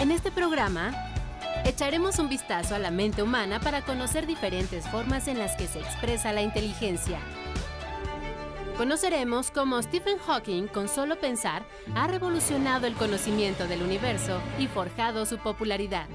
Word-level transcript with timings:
En 0.00 0.12
este 0.12 0.30
programa, 0.30 0.92
echaremos 1.64 2.20
un 2.20 2.28
vistazo 2.28 2.76
a 2.76 2.78
la 2.78 2.92
mente 2.92 3.20
humana 3.20 3.58
para 3.58 3.82
conocer 3.82 4.28
diferentes 4.28 4.86
formas 4.88 5.26
en 5.26 5.40
las 5.40 5.56
que 5.56 5.66
se 5.66 5.80
expresa 5.80 6.32
la 6.32 6.40
inteligencia. 6.40 7.18
Conoceremos 8.76 9.50
cómo 9.50 9.82
Stephen 9.82 10.18
Hawking, 10.18 10.68
con 10.68 10.88
solo 10.88 11.18
pensar, 11.18 11.66
ha 11.96 12.06
revolucionado 12.06 12.86
el 12.86 12.94
conocimiento 12.94 13.66
del 13.66 13.82
universo 13.82 14.40
y 14.56 14.68
forjado 14.68 15.26
su 15.26 15.38
popularidad. 15.38 16.06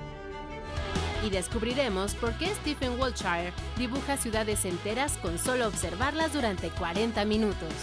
Y 1.26 1.30
descubriremos 1.30 2.16
por 2.16 2.38
qué 2.38 2.48
Stephen 2.56 2.98
Wiltshire 2.98 3.52
dibuja 3.78 4.16
ciudades 4.16 4.64
enteras 4.64 5.18
con 5.18 5.38
solo 5.38 5.68
observarlas 5.68 6.32
durante 6.32 6.70
40 6.70 7.26
minutos. 7.26 7.74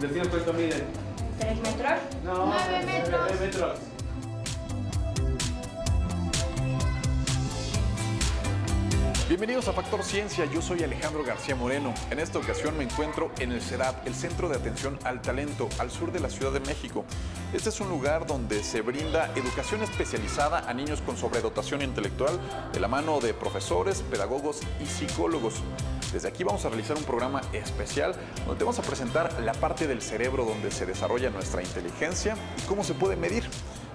Vecinos 0.00 0.28
cuánto 0.28 0.52
miden. 0.52 0.84
¿Tres 1.40 1.60
metros? 1.60 1.98
No, 2.24 2.46
Nueve 2.46 2.86
metros. 2.86 3.20
nueve 3.28 3.46
metros. 3.46 3.78
Bienvenidos 9.28 9.66
a 9.68 9.72
Factor 9.72 10.02
Ciencia, 10.04 10.44
yo 10.46 10.62
soy 10.62 10.84
Alejandro 10.84 11.24
García 11.24 11.54
Moreno. 11.56 11.92
En 12.10 12.20
esta 12.20 12.38
ocasión 12.38 12.78
me 12.78 12.84
encuentro 12.84 13.32
en 13.40 13.50
el 13.52 13.60
CEDAT, 13.60 14.06
el 14.06 14.14
Centro 14.14 14.48
de 14.48 14.56
Atención 14.56 14.98
al 15.04 15.20
Talento, 15.20 15.68
al 15.78 15.90
sur 15.90 16.12
de 16.12 16.20
la 16.20 16.30
Ciudad 16.30 16.52
de 16.52 16.60
México. 16.60 17.04
Este 17.52 17.68
es 17.68 17.80
un 17.80 17.88
lugar 17.88 18.26
donde 18.26 18.62
se 18.62 18.80
brinda 18.82 19.32
educación 19.34 19.82
especializada 19.82 20.60
a 20.60 20.72
niños 20.74 21.02
con 21.02 21.16
sobredotación 21.16 21.82
intelectual 21.82 22.38
de 22.72 22.80
la 22.80 22.88
mano 22.88 23.20
de 23.20 23.34
profesores, 23.34 24.02
pedagogos 24.02 24.60
y 24.80 24.86
psicólogos. 24.86 25.54
Desde 26.12 26.28
aquí 26.28 26.42
vamos 26.42 26.64
a 26.64 26.68
realizar 26.70 26.96
un 26.96 27.04
programa 27.04 27.42
especial 27.52 28.14
donde 28.46 28.58
te 28.58 28.64
vamos 28.64 28.78
a 28.78 28.82
presentar 28.82 29.40
la 29.42 29.52
parte 29.52 29.86
del 29.86 30.00
cerebro 30.00 30.44
donde 30.44 30.70
se 30.70 30.86
desarrolla 30.86 31.28
nuestra 31.30 31.62
inteligencia 31.62 32.34
y 32.56 32.62
cómo 32.62 32.82
se 32.82 32.94
puede 32.94 33.16
medir. 33.16 33.44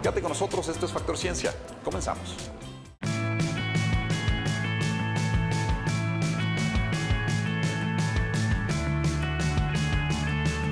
Quédate 0.01 0.21
con 0.21 0.29
nosotros, 0.29 0.67
esto 0.67 0.85
es 0.85 0.91
Factor 0.91 1.17
Ciencia. 1.17 1.53
Comenzamos. 1.83 2.35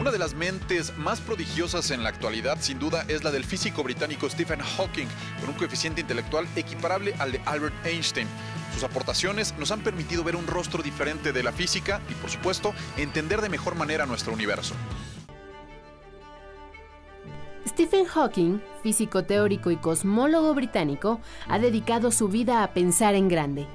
Una 0.01 0.09
de 0.09 0.17
las 0.17 0.33
mentes 0.33 0.97
más 0.97 1.21
prodigiosas 1.21 1.91
en 1.91 2.03
la 2.03 2.09
actualidad, 2.09 2.57
sin 2.59 2.79
duda, 2.79 3.05
es 3.07 3.23
la 3.23 3.29
del 3.29 3.45
físico 3.45 3.83
británico 3.83 4.27
Stephen 4.29 4.59
Hawking, 4.59 5.05
con 5.39 5.49
un 5.49 5.55
coeficiente 5.55 6.01
intelectual 6.01 6.47
equiparable 6.55 7.13
al 7.19 7.31
de 7.31 7.41
Albert 7.45 7.85
Einstein. 7.85 8.27
Sus 8.73 8.83
aportaciones 8.83 9.53
nos 9.57 9.71
han 9.71 9.81
permitido 9.81 10.23
ver 10.23 10.35
un 10.35 10.47
rostro 10.47 10.81
diferente 10.81 11.31
de 11.31 11.43
la 11.43 11.51
física 11.51 12.01
y, 12.09 12.13
por 12.15 12.29
supuesto, 12.29 12.73
entender 12.97 13.41
de 13.41 13.49
mejor 13.49 13.75
manera 13.75 14.05
nuestro 14.05 14.33
universo. 14.33 14.75
Stephen 17.67 18.05
Hawking, 18.05 18.59
físico 18.83 19.23
teórico 19.23 19.71
y 19.71 19.77
cosmólogo 19.77 20.53
británico, 20.53 21.21
ha 21.47 21.59
dedicado 21.59 22.11
su 22.11 22.27
vida 22.27 22.63
a 22.63 22.73
pensar 22.73 23.15
en 23.15 23.27
grande. 23.27 23.67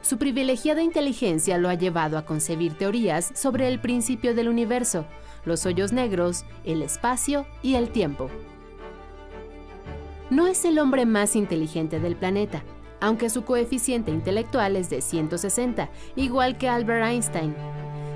Su 0.00 0.18
privilegiada 0.18 0.82
inteligencia 0.82 1.58
lo 1.58 1.68
ha 1.68 1.74
llevado 1.74 2.16
a 2.16 2.24
concebir 2.24 2.74
teorías 2.78 3.32
sobre 3.34 3.68
el 3.68 3.80
principio 3.80 4.34
del 4.34 4.48
universo, 4.48 5.04
los 5.44 5.66
hoyos 5.66 5.92
negros, 5.92 6.44
el 6.64 6.82
espacio 6.82 7.46
y 7.62 7.74
el 7.74 7.90
tiempo. 7.90 8.30
No 10.30 10.46
es 10.46 10.64
el 10.64 10.78
hombre 10.78 11.06
más 11.06 11.36
inteligente 11.36 12.00
del 12.00 12.16
planeta, 12.16 12.64
aunque 13.00 13.30
su 13.30 13.44
coeficiente 13.44 14.10
intelectual 14.10 14.76
es 14.76 14.90
de 14.90 15.00
160, 15.00 15.90
igual 16.16 16.58
que 16.58 16.68
Albert 16.68 17.06
Einstein. 17.06 17.54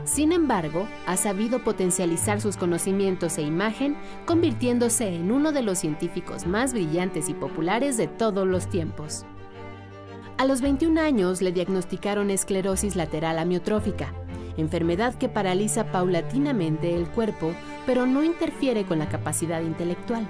Sin 0.04 0.32
embargo, 0.32 0.88
ha 1.06 1.16
sabido 1.16 1.62
potencializar 1.62 2.40
sus 2.40 2.56
conocimientos 2.56 3.38
e 3.38 3.42
imagen, 3.42 3.96
convirtiéndose 4.26 5.14
en 5.14 5.30
uno 5.30 5.52
de 5.52 5.62
los 5.62 5.78
científicos 5.78 6.46
más 6.46 6.72
brillantes 6.72 7.28
y 7.28 7.34
populares 7.34 7.96
de 7.96 8.08
todos 8.08 8.46
los 8.46 8.68
tiempos. 8.68 9.24
A 10.38 10.46
los 10.46 10.62
21 10.62 10.98
años 11.00 11.42
le 11.42 11.52
diagnosticaron 11.52 12.30
esclerosis 12.30 12.96
lateral 12.96 13.38
amiotrófica, 13.38 14.14
enfermedad 14.56 15.14
que 15.14 15.28
paraliza 15.28 15.92
paulatinamente 15.92 16.96
el 16.96 17.06
cuerpo, 17.06 17.52
pero 17.84 18.06
no 18.06 18.24
interfiere 18.24 18.84
con 18.84 18.98
la 18.98 19.08
capacidad 19.08 19.60
intelectual. 19.60 20.26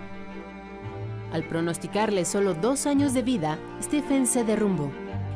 Al 1.32 1.44
pronosticarle 1.44 2.24
solo 2.24 2.54
dos 2.54 2.86
años 2.86 3.14
de 3.14 3.22
vida, 3.22 3.58
Stephen 3.80 4.26
se 4.26 4.44
derrumbó. 4.44 4.90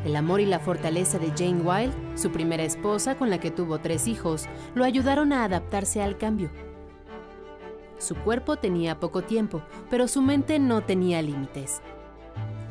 El 0.05 0.17
amor 0.17 0.41
y 0.41 0.47
la 0.47 0.59
fortaleza 0.59 1.19
de 1.19 1.31
Jane 1.37 1.63
Wilde, 1.63 1.95
su 2.15 2.31
primera 2.31 2.65
esposa 2.65 3.15
con 3.15 3.31
la 3.31 3.39
que 3.39 3.51
tuvo 3.51 3.79
tres 3.79 4.09
hijos, 4.09 4.47
lo 4.75 4.85
ayudaron 4.85 5.33
a 5.33 5.45
adaptarse 5.45 6.03
al 6.03 6.19
cambio. 6.19 6.51
Su 7.99 8.17
cuerpo 8.17 8.57
tenía 8.57 8.99
poco 8.99 9.23
tiempo, 9.23 9.63
pero 9.89 10.09
su 10.09 10.21
mente 10.21 10.59
no 10.59 10.83
tenía 10.83 11.23
límites. 11.23 11.81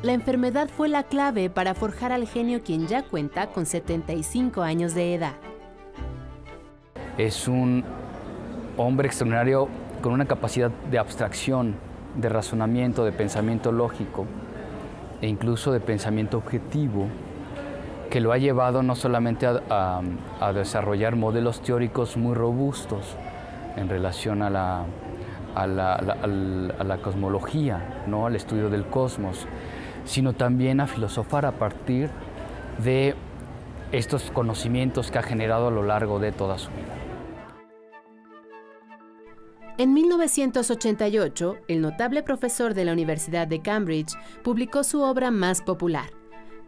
La 0.02 0.12
enfermedad 0.12 0.68
fue 0.68 0.88
la 0.88 1.04
clave 1.04 1.48
para 1.48 1.74
forjar 1.74 2.12
al 2.12 2.28
genio 2.28 2.62
quien 2.62 2.86
ya 2.86 3.02
cuenta 3.02 3.46
con 3.48 3.64
75 3.64 4.62
años 4.62 4.94
de 4.94 5.14
edad. 5.14 5.32
Es 7.16 7.48
un 7.48 7.82
hombre 8.76 9.08
extraordinario 9.08 9.68
con 10.02 10.12
una 10.12 10.26
capacidad 10.26 10.70
de 10.90 10.98
abstracción, 10.98 11.74
de 12.16 12.28
razonamiento, 12.28 13.04
de 13.04 13.12
pensamiento 13.12 13.72
lógico 13.72 14.26
e 15.20 15.28
incluso 15.28 15.72
de 15.72 15.80
pensamiento 15.80 16.38
objetivo 16.38 17.08
que 18.10 18.20
lo 18.20 18.32
ha 18.32 18.38
llevado 18.38 18.82
no 18.82 18.94
solamente 18.94 19.46
a, 19.46 20.02
desarrollar 20.54 21.16
modelos 21.16 21.60
teóricos 21.62 22.16
muy 22.16 22.34
robustos 22.34 23.16
en 23.76 23.88
relación 23.88 24.42
a 24.42 24.50
la, 24.50 24.84
la 25.56 26.98
cosmología, 27.02 28.04
¿no? 28.06 28.26
al 28.26 28.36
estudio 28.36 28.70
del 28.70 28.84
cosmos, 28.86 29.46
sino 30.04 30.32
también 30.32 30.80
a 30.80 30.86
filosofar 30.86 31.46
a 31.46 31.52
partir 31.52 32.10
de 32.82 33.14
estos 33.90 34.30
conocimientos 34.30 35.10
que 35.10 35.18
ha 35.18 35.22
generado 35.22 35.68
a 35.68 35.70
lo 35.70 35.82
largo 35.82 36.18
de 36.18 36.32
toda 36.32 36.58
su 36.58 36.70
vida. 36.70 37.03
En 39.76 39.92
1988, 39.92 41.56
el 41.66 41.80
notable 41.80 42.22
profesor 42.22 42.74
de 42.74 42.84
la 42.84 42.92
Universidad 42.92 43.48
de 43.48 43.60
Cambridge 43.60 44.14
publicó 44.44 44.84
su 44.84 45.00
obra 45.00 45.32
más 45.32 45.62
popular, 45.62 46.12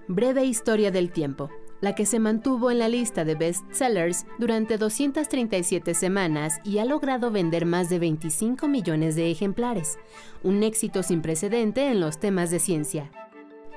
Breve 0.09 0.45
Historia 0.45 0.91
del 0.91 1.13
Tiempo, 1.13 1.49
la 1.81 1.95
que 1.95 2.05
se 2.05 2.19
mantuvo 2.19 2.73
en 2.73 2.81
la 2.81 2.89
lista 2.89 3.25
de 3.25 3.37
bestsellers 3.37 4.27
durante 4.41 4.77
237 4.77 5.95
semanas 5.95 6.59
y 6.65 6.79
ha 6.79 6.85
logrado 6.85 7.31
vender 7.31 7.65
más 7.65 7.89
de 7.89 8.01
25 8.01 8.67
millones 8.67 9.15
de 9.15 9.31
ejemplares, 9.31 10.01
un 10.43 10.65
éxito 10.65 11.05
sin 11.05 11.23
precedente 11.23 11.89
en 11.89 12.01
los 12.01 12.19
temas 12.19 12.51
de 12.51 12.59
ciencia. 12.59 13.13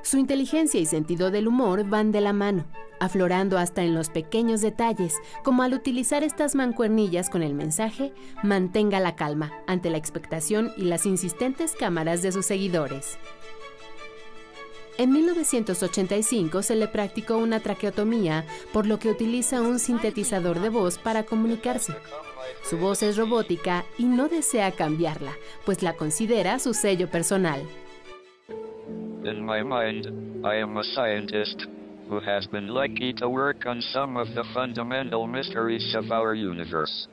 Su 0.02 0.18
inteligencia 0.18 0.80
y 0.80 0.86
sentido 0.86 1.30
del 1.32 1.48
humor 1.48 1.84
van 1.88 2.12
de 2.12 2.22
la 2.22 2.34
mano, 2.34 2.66
aflorando 3.00 3.58
hasta 3.58 3.84
en 3.84 3.94
los 3.94 4.10
pequeños 4.10 4.62
detalles, 4.62 5.16
como 5.44 5.64
al 5.64 5.74
utilizar 5.74 6.24
estas 6.24 6.56
mancuernillas 6.56 7.30
con 7.30 7.44
el 7.44 7.54
mensaje 7.54 8.14
mantenga 8.44 9.00
la 9.00 9.16
calma 9.16 9.52
ante 9.68 9.90
la 9.90 9.98
expectación 9.98 10.72
y 10.78 10.84
las 10.84 11.06
insistentes 11.06 11.74
cámaras 11.78 12.22
de 12.22 12.32
sus 12.32 12.46
seguidores. 12.46 13.18
En 14.98 15.14
1985 15.14 16.62
se 16.62 16.76
le 16.76 16.88
practicó 16.88 17.38
una 17.38 17.62
traqueotomía, 17.62 18.46
por 18.74 18.86
lo 18.86 19.00
que 19.00 19.10
utiliza 19.10 19.62
un 19.62 19.80
sintetizador 19.80 20.60
de 20.60 20.68
voz 20.68 20.98
para 20.98 21.24
comunicarse. 21.24 21.94
Su 22.70 22.78
voz 22.78 23.02
es 23.02 23.16
robótica 23.16 23.86
y 23.98 24.04
no 24.04 24.28
desea 24.28 24.72
cambiarla, 24.74 25.32
pues 25.66 25.84
la 25.84 25.94
considera 25.94 26.60
su 26.60 26.74
sello 26.74 27.10
personal. 27.10 27.62
In 29.30 29.46
my 29.46 29.62
mind, 29.62 30.08
I 30.44 30.56
am 30.56 30.76
a 30.78 30.84
scientist 30.84 31.68
who 32.10 32.20
has 32.20 32.48
been 32.48 32.70
lucky 32.70 33.14
to 33.14 33.30
work 33.30 33.68
on 33.68 33.80
some 33.94 34.18
of 34.18 34.28
the 34.34 34.44
fundamental 34.56 35.28
mysteries 35.28 35.94
of 35.94 36.12
our 36.12 36.34
universe. 36.34 37.08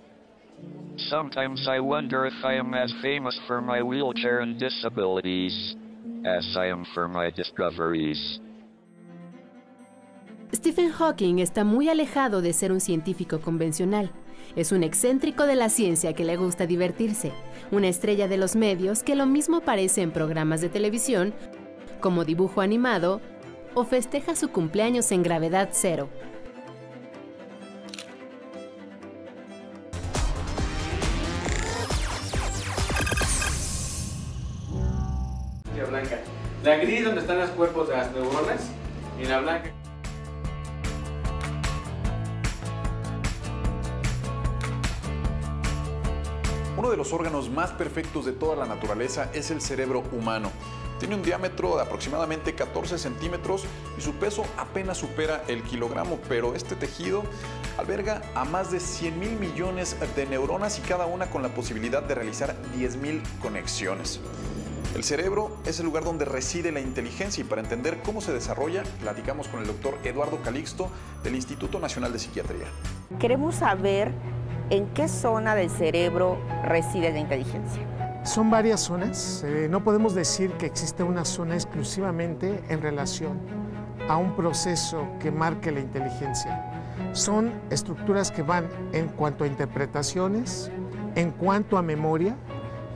Sometimes 0.97 1.69
I 1.69 1.79
wonder 1.81 2.25
if 2.25 2.43
I 2.43 2.55
am 2.55 2.73
as 2.73 2.91
famous 3.03 3.39
for 3.47 3.61
my 3.61 3.83
wheelchair 3.83 4.41
and 4.41 4.59
disabilities 4.59 5.77
as 6.25 6.57
I 6.57 6.69
am 6.69 6.87
for 6.95 7.07
my 7.07 7.29
discoveries. 7.29 8.41
Stephen 10.53 10.91
Hawking 10.91 11.41
está 11.41 11.65
muy 11.65 11.91
alejado 11.91 12.41
de 12.41 12.55
ser 12.55 12.73
un 12.73 12.81
científico 12.81 13.43
convencional. 13.43 14.11
Es 14.55 14.73
un 14.73 14.85
excéntrico 14.85 15.45
de 15.47 15.57
la 15.57 15.69
ciencia 15.69 16.15
que 16.15 16.25
le 16.25 16.39
gusta 16.39 16.67
divertirse, 16.67 17.33
una 17.71 17.89
estrella 17.89 18.27
de 18.27 18.39
los 18.39 18.57
medios 18.57 19.03
que 19.03 19.17
lo 19.17 19.27
mismo 19.27 19.59
aparece 19.59 20.01
en 20.01 20.13
programas 20.13 20.63
de 20.63 20.71
televisión, 20.71 21.35
como 22.01 22.25
dibujo 22.25 22.61
animado, 22.61 23.21
o 23.75 23.85
festeja 23.85 24.37
su 24.37 24.51
cumpleaños 24.51 25.13
en 25.13 25.23
gravedad 25.23 25.71
cero. 25.73 26.09
La 36.67 36.79
gris 36.79 37.05
donde 37.05 37.21
están 37.21 37.39
los 37.39 37.51
cuerpos 37.51 37.89
de 37.89 37.97
las 37.97 38.11
neuronas 38.13 38.61
y 39.23 39.25
la 39.25 39.39
blanca 39.39 39.73
Uno 46.77 46.91
de 46.91 46.97
los 46.97 47.13
órganos 47.13 47.49
más 47.49 47.71
perfectos 47.71 48.27
de 48.27 48.33
toda 48.33 48.57
la 48.57 48.67
naturaleza 48.67 49.31
es 49.33 49.53
el 49.53 49.61
cerebro 49.61 50.03
humano. 50.11 50.51
Tiene 50.99 51.15
un 51.15 51.23
diámetro 51.23 51.77
de 51.77 51.83
aproximadamente 51.83 52.55
14 52.55 52.99
centímetros 52.99 53.65
y 53.99 54.01
su 54.01 54.15
peso 54.15 54.45
apenas 54.57 54.99
supera 54.99 55.43
el 55.49 55.63
kilogramo, 55.63 56.19
pero 56.29 56.55
este 56.55 56.75
tejido 56.75 57.23
alberga 57.77 58.23
a 58.35 58.45
más 58.45 58.71
de 58.71 58.81
100 58.81 59.19
mil 59.19 59.33
millones 59.39 59.97
de 60.17 60.27
neuronas 60.27 60.79
y 60.79 60.83
cada 60.83 61.07
una 61.07 61.27
con 61.27 61.43
la 61.43 61.51
posibilidad 61.51 62.03
de 62.03 62.15
realizar 62.15 62.57
10 62.77 62.97
mil 62.97 63.23
conexiones. 63.43 64.21
El 64.95 65.05
cerebro 65.05 65.59
es 65.67 65.79
el 65.79 65.85
lugar 65.85 66.05
donde 66.05 66.25
reside 66.25 66.73
la 66.73 66.81
inteligencia 66.81 67.43
y 67.43 67.45
para 67.45 67.61
entender 67.61 67.99
cómo 68.03 68.23
se 68.23 68.33
desarrolla, 68.33 68.83
platicamos 69.03 69.47
con 69.49 69.61
el 69.61 69.67
doctor 69.67 69.99
Eduardo 70.05 70.41
Calixto 70.43 70.89
del 71.23 71.35
Instituto 71.35 71.79
Nacional 71.79 72.15
de 72.15 72.19
Psiquiatría. 72.19 72.67
Queremos 73.19 73.57
saber 73.57 74.13
en 74.71 74.87
qué 74.95 75.09
zona 75.09 75.55
del 75.55 75.69
cerebro 75.69 76.39
reside 76.65 77.13
la 77.13 77.19
inteligencia. 77.19 77.83
Son 78.27 78.51
varias 78.51 78.81
zonas. 78.81 79.45
Eh, 79.47 79.69
no 79.71 79.85
podemos 79.85 80.13
decir 80.13 80.51
que 80.55 80.67
existe 80.67 81.05
una 81.05 81.25
zona 81.25 81.55
exclusivamente 81.55 82.61
en 82.69 82.83
relación 82.83 83.39
a 84.09 84.17
un 84.17 84.35
proceso 84.35 85.07
que 85.21 85.31
marque 85.31 85.71
la 85.71 85.79
inteligencia. 85.79 86.93
Son 87.13 87.53
estructuras 87.71 88.33
que 88.33 88.43
van 88.43 88.69
en 88.93 89.07
cuanto 89.07 89.45
a 89.45 89.47
interpretaciones, 89.47 90.73
en 91.15 91.31
cuanto 91.31 91.79
a 91.79 91.83
memoria 91.83 92.37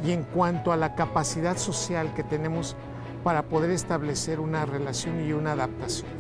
y 0.05 0.11
en 0.11 0.25
cuanto 0.25 0.73
a 0.73 0.77
la 0.77 0.97
capacidad 0.97 1.57
social 1.57 2.13
que 2.15 2.25
tenemos 2.25 2.75
para 3.23 3.45
poder 3.45 3.71
establecer 3.71 4.41
una 4.41 4.67
relación 4.67 5.25
y 5.25 5.33
una 5.33 5.53
adaptación. 5.53 6.11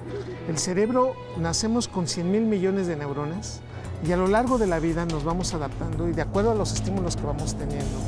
El 0.48 0.56
cerebro, 0.56 1.14
nacemos 1.36 1.88
con 1.88 2.06
100 2.06 2.30
mil 2.30 2.42
millones 2.42 2.86
de 2.86 2.94
neuronas 2.94 3.60
y 4.06 4.12
a 4.12 4.16
lo 4.16 4.28
largo 4.28 4.56
de 4.56 4.68
la 4.68 4.78
vida 4.78 5.04
nos 5.04 5.24
vamos 5.24 5.52
adaptando 5.52 6.08
y 6.08 6.12
de 6.12 6.22
acuerdo 6.22 6.52
a 6.52 6.54
los 6.54 6.72
estímulos 6.72 7.16
que 7.16 7.24
vamos 7.24 7.56
teniendo, 7.56 7.98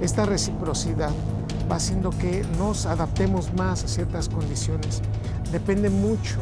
esta 0.00 0.24
reciprocidad 0.26 1.10
va 1.70 1.76
haciendo 1.76 2.10
que 2.10 2.44
nos 2.58 2.86
adaptemos 2.86 3.52
más 3.54 3.84
a 3.84 3.88
ciertas 3.88 4.28
condiciones. 4.28 5.02
Depende 5.52 5.90
mucho 5.90 6.38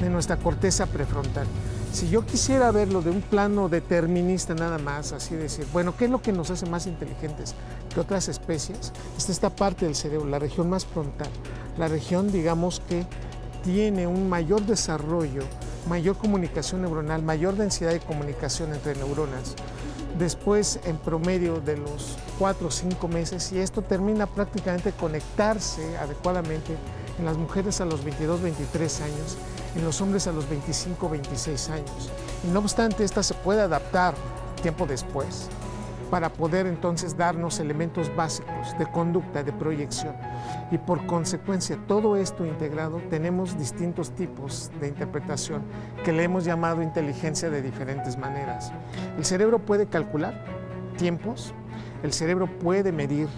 de 0.00 0.10
nuestra 0.10 0.36
corteza 0.36 0.86
prefrontal. 0.86 1.46
Si 1.92 2.08
yo 2.10 2.24
quisiera 2.24 2.70
verlo 2.70 3.00
de 3.00 3.10
un 3.10 3.22
plano 3.22 3.68
determinista 3.68 4.54
nada 4.54 4.78
más, 4.78 5.12
así 5.12 5.34
decir, 5.34 5.66
bueno, 5.72 5.96
¿qué 5.96 6.04
es 6.04 6.10
lo 6.10 6.20
que 6.20 6.32
nos 6.32 6.50
hace 6.50 6.66
más 6.66 6.86
inteligentes 6.86 7.54
que 7.92 8.00
otras 8.00 8.28
especies? 8.28 8.92
Es 9.16 9.30
esta 9.30 9.50
parte 9.50 9.86
del 9.86 9.94
cerebro, 9.94 10.28
la 10.28 10.38
región 10.38 10.68
más 10.68 10.84
frontal, 10.84 11.30
la 11.78 11.88
región, 11.88 12.30
digamos, 12.30 12.80
que 12.88 13.06
tiene 13.64 14.06
un 14.06 14.28
mayor 14.28 14.62
desarrollo 14.66 15.42
mayor 15.88 16.16
comunicación 16.16 16.82
neuronal, 16.82 17.22
mayor 17.22 17.56
densidad 17.56 17.92
de 17.92 18.00
comunicación 18.00 18.74
entre 18.74 18.94
neuronas. 18.94 19.54
Después, 20.18 20.80
en 20.84 20.96
promedio 20.96 21.60
de 21.60 21.76
los 21.76 22.16
4 22.38 22.66
o 22.66 22.70
5 22.70 23.08
meses, 23.08 23.52
y 23.52 23.58
esto 23.58 23.82
termina 23.82 24.26
prácticamente 24.26 24.92
conectarse 24.92 25.96
adecuadamente 25.98 26.76
en 27.18 27.24
las 27.24 27.36
mujeres 27.36 27.80
a 27.80 27.84
los 27.84 28.02
22, 28.02 28.42
23 28.42 29.00
años, 29.02 29.36
en 29.76 29.84
los 29.84 30.00
hombres 30.00 30.26
a 30.26 30.32
los 30.32 30.48
25, 30.48 31.08
26 31.08 31.70
años. 31.70 32.10
Y 32.44 32.48
no 32.48 32.58
obstante, 32.58 33.04
esta 33.04 33.22
se 33.22 33.34
puede 33.34 33.60
adaptar 33.60 34.14
tiempo 34.60 34.86
después 34.86 35.48
para 36.10 36.32
poder 36.32 36.66
entonces 36.66 37.16
darnos 37.16 37.60
elementos 37.60 38.14
básicos 38.14 38.76
de 38.78 38.86
conducta, 38.86 39.42
de 39.42 39.52
proyección. 39.52 40.14
Y 40.70 40.78
por 40.78 41.06
consecuencia, 41.06 41.78
todo 41.86 42.16
esto 42.16 42.46
integrado, 42.46 43.00
tenemos 43.10 43.58
distintos 43.58 44.10
tipos 44.12 44.70
de 44.80 44.88
interpretación 44.88 45.62
que 46.04 46.12
le 46.12 46.24
hemos 46.24 46.44
llamado 46.44 46.82
inteligencia 46.82 47.50
de 47.50 47.62
diferentes 47.62 48.16
maneras. 48.16 48.72
El 49.16 49.24
cerebro 49.24 49.58
puede 49.58 49.86
calcular 49.86 50.44
tiempos, 50.96 51.54
el 52.02 52.12
cerebro 52.12 52.46
puede 52.46 52.92
medir 52.92 53.28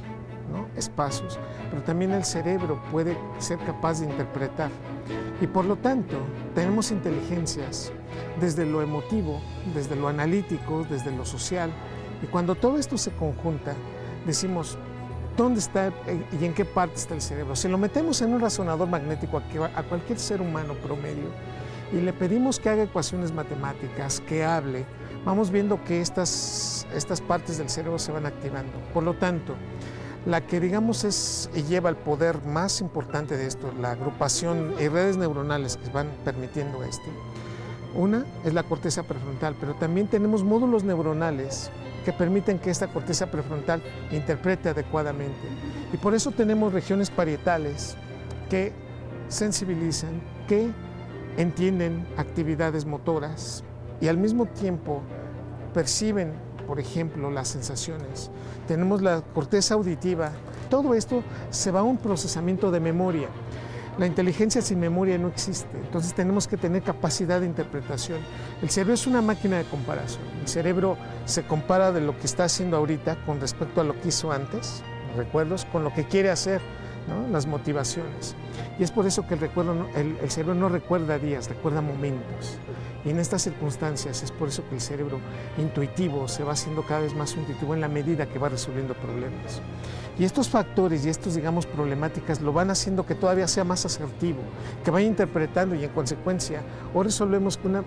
espacios, 0.76 1.38
pero 1.70 1.82
también 1.82 2.12
el 2.12 2.25
cerebro 2.25 2.81
puede 2.90 3.17
ser 3.38 3.58
capaz 3.58 4.00
de 4.00 4.06
interpretar. 4.06 4.70
Y 5.40 5.46
por 5.46 5.64
lo 5.64 5.76
tanto, 5.76 6.17
tenemos 6.55 6.90
inteligencias 6.90 7.93
desde 8.40 8.67
lo 8.67 8.82
emotivo, 8.82 9.40
desde 9.75 9.96
lo 9.96 10.08
analítico, 10.08 10.84
desde 10.88 11.11
lo 11.11 11.25
social, 11.25 11.70
y 12.22 12.26
cuando 12.26 12.55
todo 12.55 12.78
esto 12.78 12.99
se 12.99 13.11
conjunta, 13.12 13.75
decimos, 14.26 14.76
¿dónde 15.37 15.61
está 15.61 15.93
y 16.38 16.44
en 16.44 16.55
qué 16.55 16.64
parte 16.64 16.96
está 16.96 17.14
el 17.14 17.22
cerebro? 17.22 17.56
Si 17.56 17.69
lo 17.69 17.78
metemos 17.78 18.20
en 18.22 18.34
un 18.34 18.40
razonador 18.40 18.88
magnético 18.88 19.43
a 19.75 19.82
cualquier 19.82 20.19
ser 20.19 20.40
humano 20.40 20.75
promedio 20.75 21.31
y 21.93 22.00
le 22.00 22.12
pedimos 22.12 22.61
que 22.61 22.69
haga 22.69 22.84
ecuaciones 22.84 23.32
matemáticas, 23.32 24.20
que 24.20 24.44
hable, 24.44 24.84
vamos 25.25 25.50
viendo 25.50 25.82
que 25.84 26.00
estas, 26.00 26.87
estas 26.94 27.20
partes 27.20 27.58
del 27.58 27.69
cerebro 27.69 27.99
se 27.99 28.12
van 28.12 28.26
activando. 28.26 28.72
Por 28.93 29.02
lo 29.02 29.14
tanto, 29.14 29.55
la 30.26 30.46
que 30.46 30.61
digamos 30.61 31.05
es 31.05 31.50
y 31.55 31.62
lleva 31.62 31.88
el 31.88 31.96
poder 31.96 32.44
más 32.44 32.81
importante 32.81 33.37
de 33.37 33.46
esto, 33.46 33.72
la 33.81 33.93
agrupación 33.93 34.75
y 34.78 34.88
redes 34.88 35.17
neuronales 35.17 35.78
que 35.78 35.90
van 35.90 36.11
permitiendo 36.25 36.84
esto. 36.84 37.08
Una 37.94 38.25
es 38.44 38.55
la 38.55 38.62
corteza 38.62 39.02
prefrontal, 39.02 39.56
pero 39.58 39.75
también 39.75 40.06
tenemos 40.06 40.44
módulos 40.44 40.84
neuronales 40.84 41.70
que 42.05 42.12
permiten 42.12 42.58
que 42.58 42.70
esta 42.70 42.88
corteza 42.88 43.31
prefrontal 43.31 43.82
interprete 44.11 44.69
adecuadamente. 44.69 45.49
Y 45.93 45.97
por 45.97 46.14
eso 46.14 46.31
tenemos 46.31 46.73
regiones 46.73 47.11
parietales 47.11 47.97
que 48.49 48.73
sensibilizan, 49.29 50.20
que 50.49 50.70
entienden 51.37 52.06
actividades 52.17 52.85
motoras 52.85 53.64
y 54.00 54.08
al 54.08 54.17
mismo 54.17 54.47
tiempo 54.47 55.02
perciben, 55.73 56.32
por 56.67 56.81
ejemplo, 56.81 57.31
las 57.31 57.49
sensaciones. 57.49 58.31
Tenemos 58.67 59.03
la 59.03 59.23
corteza 59.23 59.75
auditiva. 59.75 60.32
Todo 60.69 60.94
esto 60.94 61.23
se 61.50 61.70
va 61.70 61.81
a 61.81 61.85
un 61.85 61.99
procesamiento 61.99 62.70
de 62.70 62.81
memoria. 62.81 63.29
La 64.00 64.06
inteligencia 64.06 64.62
sin 64.62 64.81
memoria 64.81 65.19
no 65.19 65.29
existe, 65.29 65.76
entonces 65.76 66.14
tenemos 66.14 66.49
que 66.49 66.56
tener 66.56 66.82
capacidad 66.82 67.38
de 67.38 67.44
interpretación. 67.44 68.19
El 68.62 68.70
cerebro 68.70 68.94
es 68.94 69.06
una 69.06 69.20
máquina 69.20 69.58
de 69.58 69.64
comparación. 69.64 70.23
El 70.41 70.49
cerebro 70.49 70.97
se 71.26 71.43
compara 71.43 71.93
de 71.93 72.00
lo 72.00 72.19
que 72.19 72.25
está 72.25 72.44
haciendo 72.44 72.79
ahorita 72.79 73.22
con 73.27 73.43
respecto 73.43 73.82
a 73.82 73.84
lo 73.84 74.01
que 74.01 74.08
hizo 74.08 74.32
antes, 74.32 74.82
recuerdos, 75.19 75.67
con 75.67 75.84
lo 75.84 75.93
que 75.93 76.06
quiere 76.06 76.31
hacer, 76.31 76.63
las 77.31 77.46
motivaciones. 77.46 78.34
Y 78.79 78.82
es 78.82 78.90
por 78.90 79.06
eso 79.06 79.26
que 79.26 79.34
el, 79.34 79.40
recuerdo, 79.40 79.88
el, 79.94 80.17
el 80.22 80.31
cerebro 80.31 80.55
no 80.55 80.69
recuerda 80.69 81.19
días, 81.19 81.48
recuerda 81.48 81.81
momentos. 81.81 82.58
Y 83.05 83.10
en 83.10 83.19
estas 83.19 83.43
circunstancias 83.43 84.22
es 84.22 84.31
por 84.31 84.48
eso 84.48 84.62
que 84.69 84.74
el 84.74 84.81
cerebro 84.81 85.20
intuitivo 85.58 86.29
se 86.29 86.44
va 86.44 86.52
haciendo 86.52 86.82
cada 86.82 87.00
vez 87.00 87.14
más 87.14 87.34
intuitivo 87.34 87.74
en 87.74 87.81
la 87.81 87.88
medida 87.88 88.26
que 88.26 88.38
va 88.38 88.48
resolviendo 88.48 88.94
problemas. 88.94 89.62
Y 90.19 90.24
estos 90.24 90.50
factores 90.50 91.06
y 91.06 91.08
estos, 91.08 91.34
digamos, 91.34 91.64
problemáticas 91.64 92.43
lo 92.43 92.52
van 92.52 92.70
haciendo 92.70 93.06
que 93.06 93.14
todavía 93.14 93.48
sea 93.48 93.64
más 93.64 93.86
asertivo, 93.86 94.40
que 94.84 94.90
vaya 94.90 95.06
interpretando 95.06 95.74
y 95.74 95.84
en 95.84 95.90
consecuencia, 95.90 96.60
hoy 96.93 97.05
resolvemos 97.05 97.58
una, 97.64 97.84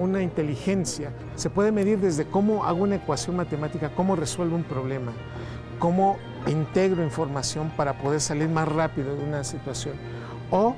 una 0.00 0.20
inteligencia. 0.20 1.12
Se 1.36 1.48
puede 1.48 1.70
medir 1.70 2.00
desde 2.00 2.26
cómo 2.26 2.64
hago 2.64 2.82
una 2.82 2.96
ecuación 2.96 3.36
matemática, 3.36 3.92
cómo 3.94 4.16
resuelvo 4.16 4.56
un 4.56 4.64
problema, 4.64 5.12
cómo 5.78 6.18
integro 6.46 7.02
información 7.02 7.70
para 7.76 7.98
poder 7.98 8.20
salir 8.20 8.48
más 8.48 8.68
rápido 8.68 9.16
de 9.16 9.24
una 9.24 9.44
situación, 9.44 9.94
o 10.50 10.74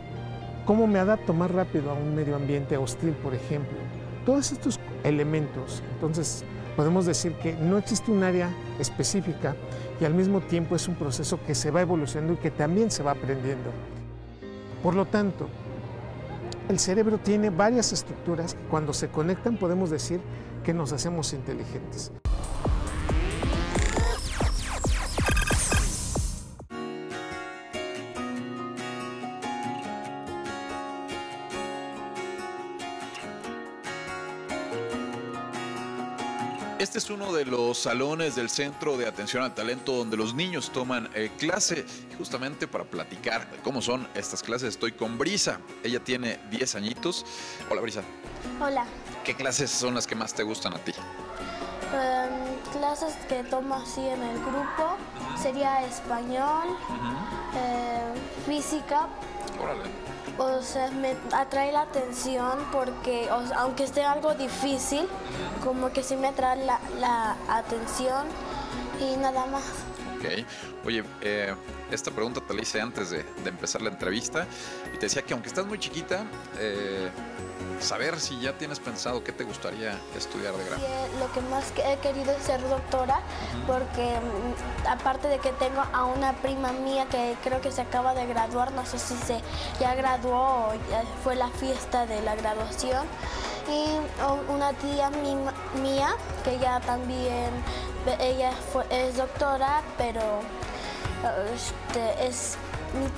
cómo 0.65 0.87
me 0.87 0.99
adapto 0.99 1.33
más 1.33 1.51
rápido 1.51 1.91
a 1.91 1.95
un 1.95 2.15
medio 2.15 2.37
ambiente 2.37 2.77
hostil, 2.77 3.13
por 3.13 3.35
ejemplo. 3.35 3.79
Todos 4.25 4.53
estos 4.53 4.79
elementos, 5.05 5.83
entonces, 5.95 6.45
podemos 6.77 7.07
decir 7.07 7.33
que 7.35 7.55
no 7.55 7.79
existe 7.79 8.11
un 8.11 8.23
área 8.23 8.51
específica 8.79 9.57
y 10.01 10.05
al 10.05 10.15
mismo 10.15 10.41
tiempo 10.41 10.77
es 10.77 10.87
un 10.87 10.95
proceso 10.95 11.41
que 11.45 11.55
se 11.55 11.71
va 11.71 11.81
evolucionando 11.81 12.35
y 12.35 12.37
que 12.37 12.51
también 12.51 12.91
se 12.91 13.03
va 13.03 13.13
aprendiendo. 13.13 13.71
Por 14.83 14.95
lo 14.95 15.07
tanto, 15.07 15.49
el 16.69 16.79
cerebro 16.79 17.19
tiene 17.19 17.51
varias 17.51 17.93
estructuras 17.93 18.55
que 18.55 18.63
cuando 18.71 18.93
se 18.93 19.09
conectan 19.09 19.57
podemos 19.57 19.91
decir 19.91 20.21
que 20.63 20.75
nos 20.75 20.93
hacemos 20.93 21.33
inteligentes. 21.33 22.13
Es 37.09 37.11
uno 37.11 37.33
de 37.33 37.47
los 37.47 37.79
salones 37.79 38.37
del 38.37 38.51
Centro 38.51 38.99
de 38.99 39.07
Atención 39.07 39.43
al 39.43 39.55
Talento 39.55 39.93
donde 39.93 40.15
los 40.19 40.35
niños 40.35 40.71
toman 40.71 41.09
eh, 41.15 41.31
clase. 41.39 41.87
justamente 42.19 42.69
para 42.69 42.85
platicar 42.85 43.51
de 43.51 43.57
cómo 43.59 43.81
son 43.81 44.07
estas 44.15 44.43
clases 44.43 44.71
estoy 44.71 44.93
con 44.93 45.17
Brisa. 45.17 45.59
Ella 45.83 46.01
tiene 46.05 46.39
10 46.51 46.75
añitos. 46.75 47.25
Hola 47.71 47.81
Brisa. 47.81 48.03
Hola. 48.61 48.85
¿Qué 49.25 49.35
clases 49.35 49.71
son 49.71 49.95
las 49.95 50.07
que 50.07 50.17
más 50.17 50.35
te 50.35 50.43
gustan 50.43 50.75
a 50.75 50.79
ti? 50.79 50.93
Em, 51.95 52.79
clases 52.79 53.15
que 53.27 53.43
tomo 53.45 53.77
así 53.77 54.03
en 54.07 54.23
el 54.23 54.39
grupo 54.41 54.99
sería 55.41 55.87
español, 55.87 56.77
em, 57.55 58.45
física. 58.45 59.09
O 60.39 60.63
sea, 60.63 60.91
me 60.91 61.17
atrae 61.33 61.73
la 61.73 61.83
atención 61.83 62.59
porque, 62.71 63.29
o 63.33 63.47
sea, 63.47 63.61
aunque 63.61 63.85
esté 63.85 64.05
algo 64.05 64.35
difícil, 64.35 65.09
como 65.65 65.91
que 65.93 66.03
sí 66.03 66.17
me 66.17 66.29
atrae 66.29 66.65
la, 66.65 66.79
la 67.01 67.37
atención 67.49 68.27
y 69.01 69.17
nada 69.17 69.47
más. 69.47 69.65
Ok. 70.19 70.45
Oye, 70.85 71.05
eh, 71.21 71.55
esta 71.91 72.11
pregunta 72.11 72.41
te 72.41 72.55
la 72.55 72.63
hice 72.63 72.81
antes 72.81 73.11
de, 73.11 73.23
de 73.23 73.51
empezar 73.51 73.83
la 73.83 73.91
entrevista 73.91 74.47
te 74.99 75.07
decía 75.07 75.23
que 75.23 75.33
aunque 75.33 75.49
estás 75.49 75.67
muy 75.67 75.79
chiquita, 75.79 76.25
eh, 76.59 77.09
saber 77.81 78.19
si 78.19 78.41
ya 78.41 78.53
tienes 78.59 78.81
pensado 78.81 79.23
qué 79.23 79.31
te 79.31 79.45
gustaría 79.45 79.97
estudiar 80.17 80.53
de 80.55 80.65
Y, 80.65 80.67
grande. 80.67 80.87
eh, 80.87 81.09
lo 81.21 81.33
que 81.33 81.41
más 81.43 81.71
que 81.71 81.93
he 81.93 81.97
querido 81.99 82.33
es 82.33 82.43
ser 82.43 82.61
doctora 82.69 83.21
porque 83.69 84.19
mm, 84.19 84.89
aparte 84.89 85.29
de 85.29 85.39
que 85.39 85.53
tengo 85.53 85.83
a 85.93 86.05
una 86.05 86.33
prima 86.35 86.73
mía 86.73 87.07
que 87.09 87.37
creo 87.45 87.61
que 87.61 87.71
se 87.71 87.83
acaba 87.83 88.15
de 88.15 88.27
graduar, 88.27 88.73
no 88.73 88.85
sé 88.85 88.99
si 88.99 89.15
se 89.17 89.41
ya 89.79 89.95
graduó 89.95 90.71
o 90.71 90.75
ya 90.91 91.05
fue 91.23 91.37
la 91.37 91.49
fiesta 91.51 92.05
de 92.07 92.21
la 92.23 92.35
graduación 92.35 93.07
y 93.69 93.87
una 94.53 94.73
tía 94.73 95.11
mía 95.81 96.09
que 96.43 96.59
ya 96.59 96.81
también 96.81 97.51
ella 98.19 98.51
fue- 98.73 98.87
es 98.91 99.17
doctora 99.19 99.83
pero 99.97 100.23
este, 101.55 102.27
es 102.27 102.57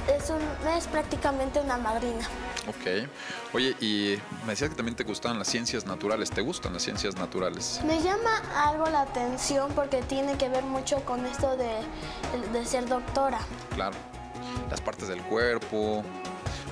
es, 0.09 0.31
un- 0.31 0.69
es 0.77 0.87
prácticamente 0.87 1.61
una 1.61 1.77
madrina. 1.79 2.27
Ok. 2.69 3.09
Oye, 3.55 3.77
y 3.81 4.19
me 4.45 4.53
decías 4.53 4.71
que 4.71 4.77
también 4.77 4.97
te 4.97 5.05
gustaban 5.05 5.39
las 5.39 5.49
ciencias 5.49 5.87
naturales. 5.87 6.31
¿Te 6.31 6.41
gustan 6.43 6.73
las 6.73 6.83
ciencias 6.83 7.17
naturales? 7.17 7.81
Me 7.85 8.01
llama 8.03 8.43
algo 8.57 8.87
la 8.87 9.03
atención 9.03 9.73
porque 9.75 10.03
tiene 10.03 10.37
que 10.37 10.49
ver 10.49 10.65
mucho 10.65 11.05
con 11.05 11.25
esto 11.27 11.57
de, 11.57 11.77
de 12.53 12.67
ser 12.67 12.87
doctora. 12.89 13.39
Claro. 13.75 13.97
Las 14.71 14.81
partes 14.81 15.09
del 15.09 15.23
cuerpo. 15.23 16.03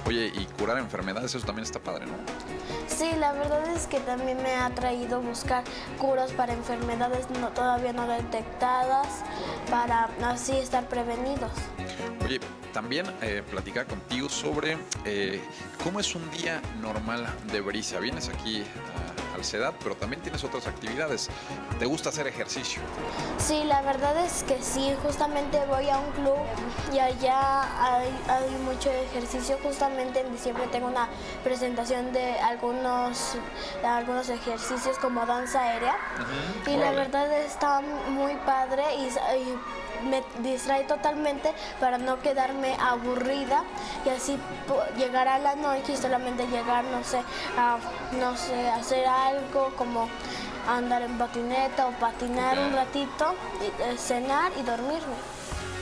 Oye, 0.06 0.26
y 0.34 0.46
curar 0.58 0.78
enfermedades, 0.78 1.34
eso 1.34 1.44
también 1.44 1.64
está 1.64 1.80
padre, 1.80 2.06
¿no? 2.06 2.12
Sí, 2.86 3.10
la 3.18 3.32
verdad 3.32 3.66
es 3.66 3.86
que 3.86 4.00
también 4.00 4.42
me 4.42 4.54
ha 4.54 4.70
traído 4.70 5.20
buscar 5.20 5.64
curas 5.98 6.32
para 6.32 6.52
enfermedades 6.54 7.28
no, 7.40 7.48
todavía 7.48 7.92
no 7.92 8.06
detectadas, 8.06 9.06
para 9.70 10.08
así 10.24 10.52
estar 10.56 10.88
prevenidos. 10.88 11.50
Oye, 12.24 12.40
también 12.80 13.06
eh, 13.22 13.42
platicar 13.50 13.86
contigo 13.88 14.28
sobre 14.28 14.76
eh, 15.04 15.40
cómo 15.82 15.98
es 15.98 16.14
un 16.14 16.30
día 16.30 16.62
normal 16.80 17.26
de 17.50 17.60
Brisa. 17.60 17.98
Vienes 17.98 18.28
aquí 18.28 18.62
a- 18.62 19.07
al 19.34 19.44
CEDAT, 19.44 19.74
pero 19.82 19.94
también 19.96 20.22
tienes 20.22 20.42
otras 20.44 20.66
actividades. 20.66 21.28
¿Te 21.78 21.86
gusta 21.86 22.08
hacer 22.10 22.26
ejercicio? 22.26 22.82
Sí, 23.38 23.64
la 23.64 23.82
verdad 23.82 24.16
es 24.24 24.42
que 24.44 24.62
sí, 24.62 24.94
justamente 25.02 25.60
voy 25.66 25.88
a 25.88 25.98
un 25.98 26.10
club 26.12 26.38
y 26.92 26.98
allá 26.98 27.62
hay, 27.82 28.08
hay 28.28 28.50
mucho 28.64 28.90
ejercicio. 28.90 29.58
Justamente 29.62 30.20
en 30.20 30.32
diciembre 30.32 30.66
tengo 30.68 30.88
una 30.88 31.08
presentación 31.44 32.12
de 32.12 32.38
algunos, 32.40 33.34
de 33.80 33.86
algunos 33.86 34.28
ejercicios 34.28 34.98
como 34.98 35.24
danza 35.26 35.60
aérea. 35.62 35.96
Y 36.66 36.76
la 36.76 36.90
verdad 36.92 37.32
está 37.32 37.80
muy 37.80 38.34
padre 38.46 38.82
y, 38.96 39.06
y 39.38 39.58
me 40.08 40.22
distrae 40.42 40.84
totalmente 40.84 41.52
para 41.80 41.98
no 41.98 42.20
quedarme 42.20 42.76
aburrida 42.80 43.64
y 44.04 44.10
así 44.10 44.38
llegar 44.96 45.28
a 45.28 45.38
la 45.38 45.56
noche 45.56 45.92
y 45.92 45.96
solamente 45.96 46.46
llegar, 46.46 46.84
no 46.84 47.02
sé, 47.02 47.20
a 47.56 47.78
no 48.20 48.36
sé, 48.36 48.68
hacer 48.70 49.06
algo 49.06 49.27
como 49.76 50.08
andar 50.68 51.02
en 51.02 51.16
patineta 51.18 51.86
o 51.86 51.92
patinar 51.92 52.58
un 52.58 52.72
ratito, 52.72 53.34
y, 53.60 53.82
eh, 53.82 53.96
cenar 53.96 54.52
y 54.58 54.62
dormirme. 54.62 55.14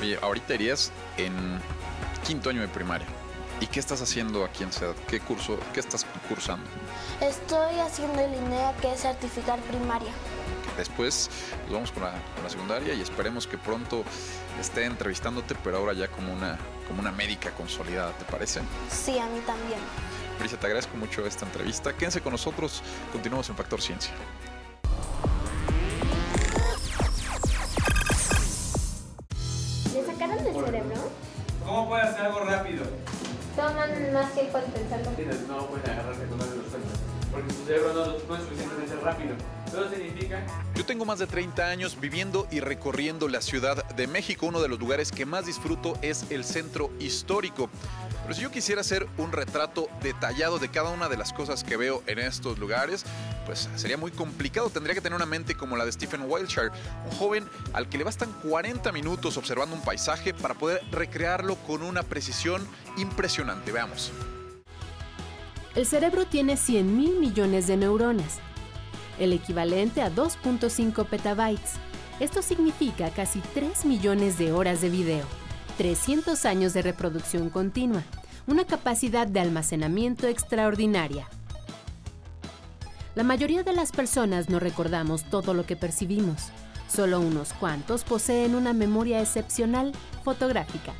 Oye, 0.00 0.18
ahorita 0.22 0.54
irías 0.54 0.92
en 1.16 1.60
quinto 2.24 2.50
año 2.50 2.60
de 2.60 2.68
primaria. 2.68 3.06
¿Y 3.60 3.66
qué 3.66 3.80
estás 3.80 4.02
haciendo 4.02 4.44
aquí 4.44 4.64
en 4.64 4.70
CEDAT? 4.70 4.96
¿Qué 5.06 5.18
curso, 5.18 5.58
qué 5.72 5.80
estás 5.80 6.04
cursando? 6.28 6.68
Estoy 7.22 7.78
haciendo 7.80 8.20
el 8.20 8.34
INEA 8.34 8.74
que 8.82 8.92
es 8.92 9.00
certificar 9.00 9.58
primaria. 9.60 10.12
Después 10.76 11.30
nos 11.64 11.72
vamos 11.72 11.90
con 11.90 12.02
la, 12.02 12.10
con 12.34 12.44
la 12.44 12.50
secundaria 12.50 12.92
y 12.92 13.00
esperemos 13.00 13.46
que 13.46 13.56
pronto 13.56 14.04
esté 14.60 14.84
entrevistándote, 14.84 15.54
pero 15.64 15.78
ahora 15.78 15.94
ya 15.94 16.08
como 16.08 16.34
una, 16.34 16.58
como 16.86 17.00
una 17.00 17.12
médica 17.12 17.50
consolidada, 17.52 18.12
¿te 18.12 18.26
parece? 18.26 18.60
Sí, 18.90 19.18
a 19.18 19.24
mí 19.24 19.40
también. 19.46 19.80
Brisa, 20.38 20.58
te 20.58 20.66
agradezco 20.66 20.96
mucho 20.96 21.26
esta 21.26 21.46
entrevista. 21.46 21.96
Quédense 21.96 22.20
con 22.20 22.32
nosotros, 22.32 22.82
continuamos 23.12 23.48
en 23.48 23.56
Factor 23.56 23.80
Ciencia. 23.80 24.12
¿Le 29.94 30.04
sacaron 30.04 30.38
el 30.38 30.54
cerebro? 30.54 31.10
¿Cómo 31.64 31.88
puede 31.88 32.02
hacer 32.02 32.26
algo 32.26 32.40
rápido? 32.40 32.84
Toman 33.56 34.12
más 34.12 34.32
tiempo 34.34 34.58
en 34.58 34.70
pensarlo. 34.70 35.10
Tienes, 35.12 35.40
no 35.48 35.66
pueden 35.66 35.90
agarrarse 35.90 36.26
con 36.26 36.38
los 36.38 36.48
sueltos. 36.48 37.00
Porque 37.32 37.52
su 37.52 37.64
cerebro 37.64 37.94
no, 37.94 38.06
no 38.06 38.36
es 38.36 38.42
suficientemente 38.42 38.96
rápido. 38.96 39.34
Eso 39.66 39.90
significa 39.90 40.46
Yo 40.74 40.86
tengo 40.86 41.04
más 41.04 41.18
de 41.18 41.26
30 41.26 41.66
años 41.66 41.98
viviendo 42.00 42.46
y 42.50 42.60
recorriendo 42.60 43.28
la 43.28 43.40
Ciudad 43.40 43.84
de 43.88 44.06
México. 44.06 44.46
Uno 44.46 44.60
de 44.60 44.68
los 44.68 44.78
lugares 44.78 45.10
que 45.10 45.26
más 45.26 45.46
disfruto 45.46 45.98
es 46.02 46.26
el 46.30 46.44
centro 46.44 46.90
histórico. 47.00 47.68
Pero 48.26 48.34
si 48.34 48.42
yo 48.42 48.50
quisiera 48.50 48.80
hacer 48.80 49.06
un 49.18 49.30
retrato 49.30 49.88
detallado 50.02 50.58
de 50.58 50.68
cada 50.68 50.90
una 50.90 51.08
de 51.08 51.16
las 51.16 51.32
cosas 51.32 51.62
que 51.62 51.76
veo 51.76 52.02
en 52.08 52.18
estos 52.18 52.58
lugares, 52.58 53.06
pues 53.44 53.68
sería 53.76 53.96
muy 53.96 54.10
complicado. 54.10 54.68
Tendría 54.68 54.96
que 54.96 55.00
tener 55.00 55.14
una 55.14 55.26
mente 55.26 55.54
como 55.54 55.76
la 55.76 55.84
de 55.84 55.92
Stephen 55.92 56.22
Wiltshire, 56.26 56.72
un 57.08 57.16
joven 57.18 57.48
al 57.72 57.88
que 57.88 57.98
le 57.98 58.02
bastan 58.02 58.32
40 58.42 58.90
minutos 58.90 59.36
observando 59.36 59.76
un 59.76 59.82
paisaje 59.82 60.34
para 60.34 60.54
poder 60.54 60.82
recrearlo 60.90 61.54
con 61.68 61.84
una 61.84 62.02
precisión 62.02 62.66
impresionante. 62.96 63.70
Veamos. 63.70 64.10
El 65.76 65.86
cerebro 65.86 66.26
tiene 66.26 66.56
100 66.56 66.96
mil 66.96 67.20
millones 67.20 67.68
de 67.68 67.76
neuronas, 67.76 68.40
el 69.20 69.34
equivalente 69.34 70.02
a 70.02 70.10
2.5 70.10 71.06
petabytes. 71.06 71.74
Esto 72.18 72.42
significa 72.42 73.08
casi 73.10 73.38
3 73.54 73.84
millones 73.84 74.36
de 74.36 74.50
horas 74.50 74.80
de 74.80 74.90
video, 74.90 75.26
300 75.76 76.46
años 76.46 76.72
de 76.72 76.82
reproducción 76.82 77.50
continua, 77.50 78.02
una 78.46 78.64
capacidad 78.64 79.26
de 79.26 79.40
almacenamiento 79.40 80.26
extraordinaria. 80.26 81.28
La 83.14 83.24
mayoría 83.24 83.62
de 83.62 83.72
las 83.72 83.92
personas 83.92 84.48
no 84.48 84.58
recordamos 84.58 85.28
todo 85.28 85.54
lo 85.54 85.66
que 85.66 85.76
percibimos. 85.76 86.50
Solo 86.88 87.20
unos 87.20 87.52
cuantos 87.54 88.04
poseen 88.04 88.54
una 88.54 88.72
memoria 88.72 89.20
excepcional 89.20 89.92
fotográfica. 90.24 90.92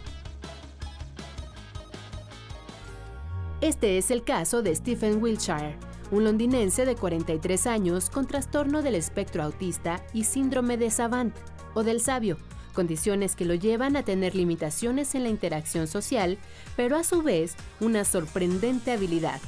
Este 3.61 3.97
es 3.97 4.11
el 4.11 4.25
caso 4.25 4.63
de 4.63 4.75
Stephen 4.75 5.23
Wiltshire, 5.23 5.79
un 6.11 6.25
londinense 6.25 6.85
de 6.85 6.97
43 6.97 7.67
años 7.67 8.11
con 8.11 8.27
trastorno 8.27 8.83
del 8.83 8.95
espectro 8.95 9.43
autista 9.43 10.05
y 10.13 10.25
síndrome 10.25 10.77
de 10.77 10.91
Savant 10.91 11.35
o 11.75 11.83
del 11.83 12.01
sabio, 12.01 12.37
condiciones 12.77 13.35
que 13.35 13.47
lo 13.47 13.55
llevan 13.55 13.97
a 13.97 14.03
tener 14.03 14.35
limitaciones 14.35 15.15
en 15.15 15.23
la 15.23 15.31
interacción 15.31 15.87
social, 15.89 16.37
pero 16.77 16.97
a 16.97 17.05
su 17.05 17.23
vez 17.23 17.55
una 17.81 18.05
sorprendente 18.05 18.93
habilidad, 18.93 19.41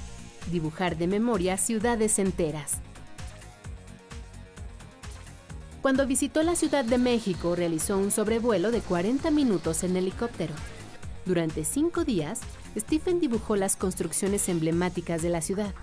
dibujar 0.51 0.97
de 0.97 1.09
memoria 1.09 1.59
ciudades 1.59 2.19
enteras. 2.19 2.79
Cuando 5.83 6.07
visitó 6.07 6.43
la 6.43 6.57
Ciudad 6.57 6.87
de 6.87 6.97
México, 6.97 7.55
realizó 7.55 7.99
un 7.99 8.11
sobrevuelo 8.11 8.71
de 8.71 8.81
40 8.81 9.31
minutos 9.31 9.85
en 9.85 9.97
helicóptero. 9.97 10.55
Durante 11.27 11.67
cinco 11.67 12.05
días, 12.05 12.41
Stephen 12.79 13.21
dibujó 13.21 13.57
las 13.57 13.77
construcciones 13.77 14.49
emblemáticas 14.49 15.21
de 15.21 15.29
la 15.29 15.43
ciudad. 15.43 15.75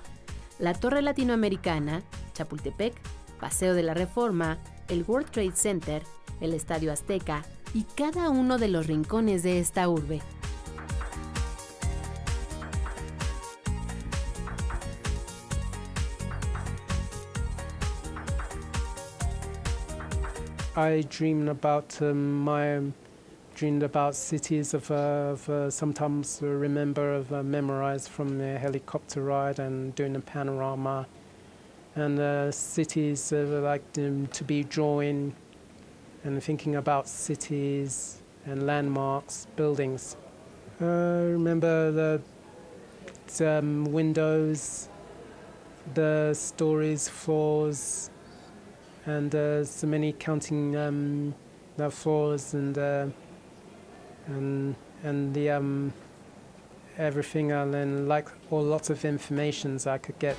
La 0.58 0.74
Torre 0.74 1.04
Latinoamericana, 1.04 2.02
Chapultepec, 2.34 2.96
Paseo 3.40 3.76
de 3.76 3.84
la 3.84 3.94
Reforma, 3.94 4.58
el 4.90 5.04
World 5.04 5.30
Trade 5.30 5.56
Center, 5.56 6.02
el 6.42 6.54
Estadio 6.54 6.92
Azteca 6.92 7.44
y 7.74 7.86
cada 7.96 8.30
uno 8.30 8.58
de 8.58 8.68
los 8.68 8.88
rincones 8.88 9.44
de 9.44 9.60
esta 9.60 9.90
urbe. 9.90 10.22
I 20.78 21.04
dreamed 21.10 21.48
about 21.48 22.02
um, 22.02 22.44
my 22.44 22.82
dreamed 23.56 23.84
about 23.84 24.14
cities 24.14 24.74
of, 24.74 24.92
uh, 24.92 25.32
of 25.32 25.50
uh, 25.50 25.72
sometimes 25.72 26.40
remember 26.42 27.14
of 27.14 27.32
uh, 27.32 27.42
memorized 27.42 28.10
from 28.10 28.38
the 28.38 28.60
helicopter 28.60 29.24
ride 29.24 29.60
and 29.60 29.96
doing 29.96 30.18
a 30.18 30.20
panorama 30.20 31.08
and 31.96 32.20
uh, 32.20 32.52
cities 32.52 33.32
uh, 33.32 33.62
like 33.64 33.84
um, 33.98 34.28
to 34.34 34.44
be 34.44 34.64
drawing 34.66 35.34
and 36.26 36.44
thinking 36.44 36.76
about 36.76 37.08
cities 37.08 38.22
and 38.46 38.66
landmarks 38.66 39.48
buildings 39.56 40.18
uh, 40.82 40.86
remember 40.86 41.92
the 41.92 42.22
um, 43.58 43.86
windows 43.86 44.90
the 45.94 46.34
stories 46.34 47.08
floors 47.08 48.10
and 49.06 49.34
uh, 49.36 49.64
so 49.64 49.88
many 49.88 50.14
counting 50.14 50.76
um, 50.76 51.34
the 51.78 51.90
floors 51.90 52.54
and 52.54 52.78
uh, 52.78 53.08
and 54.28 54.76
and 55.04 55.34
the 55.34 55.52
um, 55.52 55.94
everything 56.98 57.52
and 57.52 58.08
like 58.08 58.28
all 58.50 58.64
lots 58.64 58.90
of 58.90 59.06
informations 59.06 59.86
I 59.86 59.98
could 59.98 60.20
get. 60.20 60.38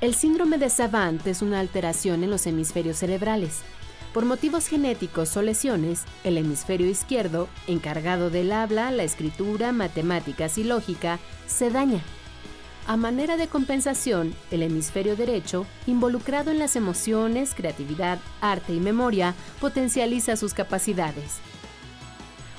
El 0.00 0.14
síndrome 0.14 0.58
de 0.58 0.68
Savant 0.68 1.26
es 1.26 1.40
una 1.40 1.60
alteración 1.60 2.22
en 2.22 2.30
los 2.30 2.46
hemisferios 2.46 2.98
cerebrales. 2.98 3.62
Por 4.14 4.26
motivos 4.26 4.68
genéticos 4.68 5.36
o 5.36 5.42
lesiones, 5.42 6.04
el 6.22 6.38
hemisferio 6.38 6.86
izquierdo, 6.86 7.48
encargado 7.66 8.30
del 8.30 8.52
habla, 8.52 8.92
la 8.92 9.02
escritura, 9.02 9.72
matemáticas 9.72 10.56
y 10.56 10.62
lógica, 10.62 11.18
se 11.48 11.70
daña. 11.70 12.00
A 12.86 12.96
manera 12.96 13.36
de 13.36 13.48
compensación, 13.48 14.32
el 14.52 14.62
hemisferio 14.62 15.16
derecho, 15.16 15.66
involucrado 15.88 16.52
en 16.52 16.60
las 16.60 16.76
emociones, 16.76 17.54
creatividad, 17.56 18.20
arte 18.40 18.72
y 18.72 18.78
memoria, 18.78 19.34
potencializa 19.60 20.36
sus 20.36 20.54
capacidades. 20.54 21.40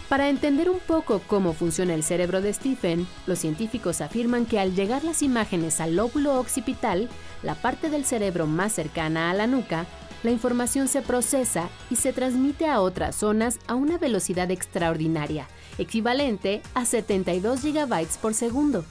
Para 0.09 0.27
entender 0.27 0.69
un 0.69 0.79
poco 0.79 1.21
cómo 1.25 1.53
funciona 1.53 1.93
el 1.93 2.03
cerebro 2.03 2.41
de 2.41 2.53
Stephen, 2.53 3.07
los 3.27 3.39
científicos 3.39 4.01
afirman 4.01 4.45
que 4.45 4.59
al 4.59 4.75
llegar 4.75 5.05
las 5.05 5.21
imágenes 5.21 5.79
al 5.79 5.95
lóbulo 5.95 6.37
occipital, 6.37 7.07
la 7.43 7.55
parte 7.55 7.89
del 7.89 8.03
cerebro 8.03 8.45
más 8.45 8.73
cercana 8.73 9.31
a 9.31 9.33
la 9.33 9.47
nuca, 9.47 9.85
la 10.25 10.31
información 10.31 10.87
se 10.87 11.01
procesa 11.01 11.69
y 11.89 11.95
se 11.95 12.11
transmite 12.11 12.67
a 12.67 12.81
otras 12.81 13.15
zonas 13.15 13.59
a 13.67 13.75
una 13.75 13.97
velocidad 13.97 14.51
extraordinaria, 14.51 15.47
equivalente 15.77 16.61
a 16.73 16.83
72 16.83 17.63
GB 17.63 18.07
por 18.21 18.33
segundo 18.33 18.83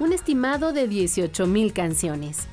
un 0.00 0.12
estimado 0.14 0.72
de 0.72 0.88
18.000 0.88 1.72
canciones. 1.72 2.48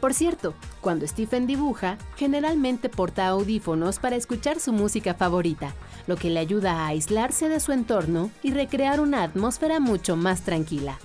Por 0.00 0.14
cierto, 0.14 0.54
cuando 0.80 1.06
Stephen 1.06 1.46
dibuja, 1.46 1.98
generalmente 2.16 2.88
porta 2.88 3.28
audífonos 3.28 3.98
para 3.98 4.16
escuchar 4.16 4.58
su 4.58 4.72
música 4.72 5.12
favorita, 5.12 5.74
lo 6.06 6.16
que 6.16 6.30
le 6.30 6.40
ayuda 6.40 6.72
a 6.72 6.86
aislarse 6.86 7.50
de 7.50 7.60
su 7.60 7.72
entorno 7.72 8.30
y 8.42 8.52
recrear 8.52 9.00
una 9.00 9.22
atmósfera 9.22 9.78
mucho 9.78 10.16
más 10.16 10.40
tranquila. 10.40 10.98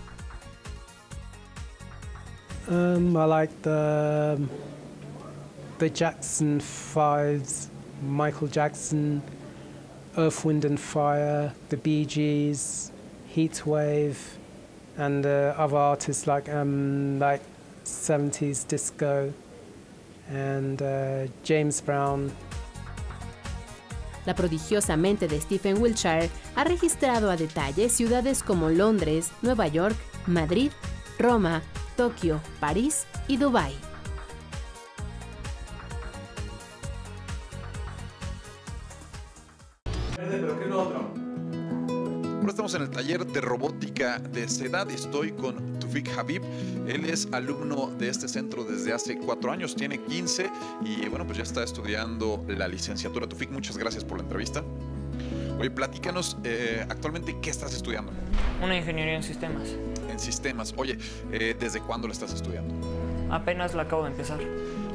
Um, 2.69 3.15
I 3.15 3.27
like 3.27 3.53
the 3.61 4.39
the 5.77 5.89
Jackson 5.89 6.59
Fives, 6.59 7.69
Michael 8.01 8.47
Jackson, 8.47 9.21
Earth, 10.17 10.45
Wind 10.45 10.65
and 10.65 10.79
Fire, 10.79 11.53
the 11.69 11.77
Bee 11.77 12.05
Gees, 12.05 12.91
Heatwave, 13.35 14.17
and 14.97 15.25
uh, 15.25 15.53
other 15.57 15.77
artists 15.77 16.27
like 16.27 16.47
um, 16.49 17.19
like 17.19 17.41
70s 17.83 18.67
disco 18.67 19.33
and 20.29 20.81
uh, 20.81 21.27
James 21.43 21.81
Brown. 21.81 22.31
La 24.25 24.33
prodigiosa 24.33 24.97
mente 24.97 25.27
de 25.27 25.39
Stephen 25.39 25.79
Wiltshire 25.79 26.29
ha 26.55 26.63
registrado 26.63 27.29
a 27.29 27.37
detalle 27.37 27.89
ciudades 27.89 28.41
como 28.41 28.69
Londres, 28.69 29.31
Nueva 29.43 29.67
York, 29.67 29.95
Madrid, 30.25 30.71
Roma, 31.19 31.61
Tokio, 31.95 32.41
París 32.59 33.05
y 33.27 33.37
Dubái. 33.37 33.94
Pero 40.15 40.57
¿qué 40.57 40.63
es 40.63 40.69
lo 40.69 40.81
otro? 40.81 41.25
Ahora 42.45 42.49
estamos 42.49 42.75
en 42.75 42.83
el 42.83 42.89
taller 42.91 43.25
de 43.25 43.41
robótica 43.41 44.19
de 44.19 44.47
CEDAD. 44.47 44.91
Estoy 44.91 45.31
con 45.31 45.79
Tufik 45.79 46.09
Habib. 46.15 46.43
Él 46.87 47.05
es 47.05 47.27
alumno 47.31 47.87
de 47.97 48.09
este 48.09 48.27
centro 48.27 48.63
desde 48.63 48.93
hace 48.93 49.17
cuatro 49.17 49.51
años, 49.51 49.75
tiene 49.75 49.97
15 49.97 50.51
y 50.83 51.09
bueno, 51.09 51.25
pues 51.25 51.37
ya 51.37 51.43
está 51.43 51.63
estudiando 51.63 52.45
la 52.47 52.67
licenciatura. 52.67 53.27
Tufik, 53.27 53.49
muchas 53.49 53.77
gracias 53.77 54.03
por 54.03 54.19
la 54.19 54.23
entrevista. 54.23 54.63
Oye, 55.59 55.71
platícanos 55.71 56.37
eh, 56.43 56.85
actualmente 56.87 57.35
qué 57.41 57.49
estás 57.49 57.73
estudiando. 57.73 58.11
Una 58.61 58.77
ingeniería 58.77 59.15
en 59.15 59.23
sistemas. 59.23 59.69
En 60.11 60.19
sistemas. 60.19 60.73
Oye, 60.77 60.99
eh, 61.31 61.55
¿desde 61.59 61.79
cuándo 61.79 62.07
la 62.07 62.13
estás 62.13 62.33
estudiando? 62.33 62.75
Apenas 63.31 63.73
la 63.73 63.83
acabo 63.83 64.03
de 64.03 64.11
empezar. 64.11 64.39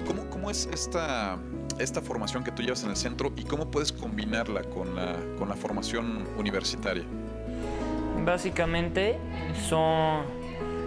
¿Cómo, 0.07 0.29
cómo 0.31 0.51
es 0.51 0.69
esta, 0.73 1.37
esta 1.81 2.01
formación 2.01 2.45
que 2.45 2.53
tú 2.53 2.63
llevas 2.63 2.85
en 2.85 2.91
el 2.91 2.97
centro 2.97 3.33
y 3.37 3.45
cómo 3.45 3.71
puedes 3.71 3.93
combinarla 3.93 4.63
con 4.65 4.95
la, 4.95 5.17
con 5.39 5.49
la 5.49 5.57
formación 5.57 6.27
universitaria? 6.37 7.05
Básicamente 8.25 9.19
son 9.69 10.25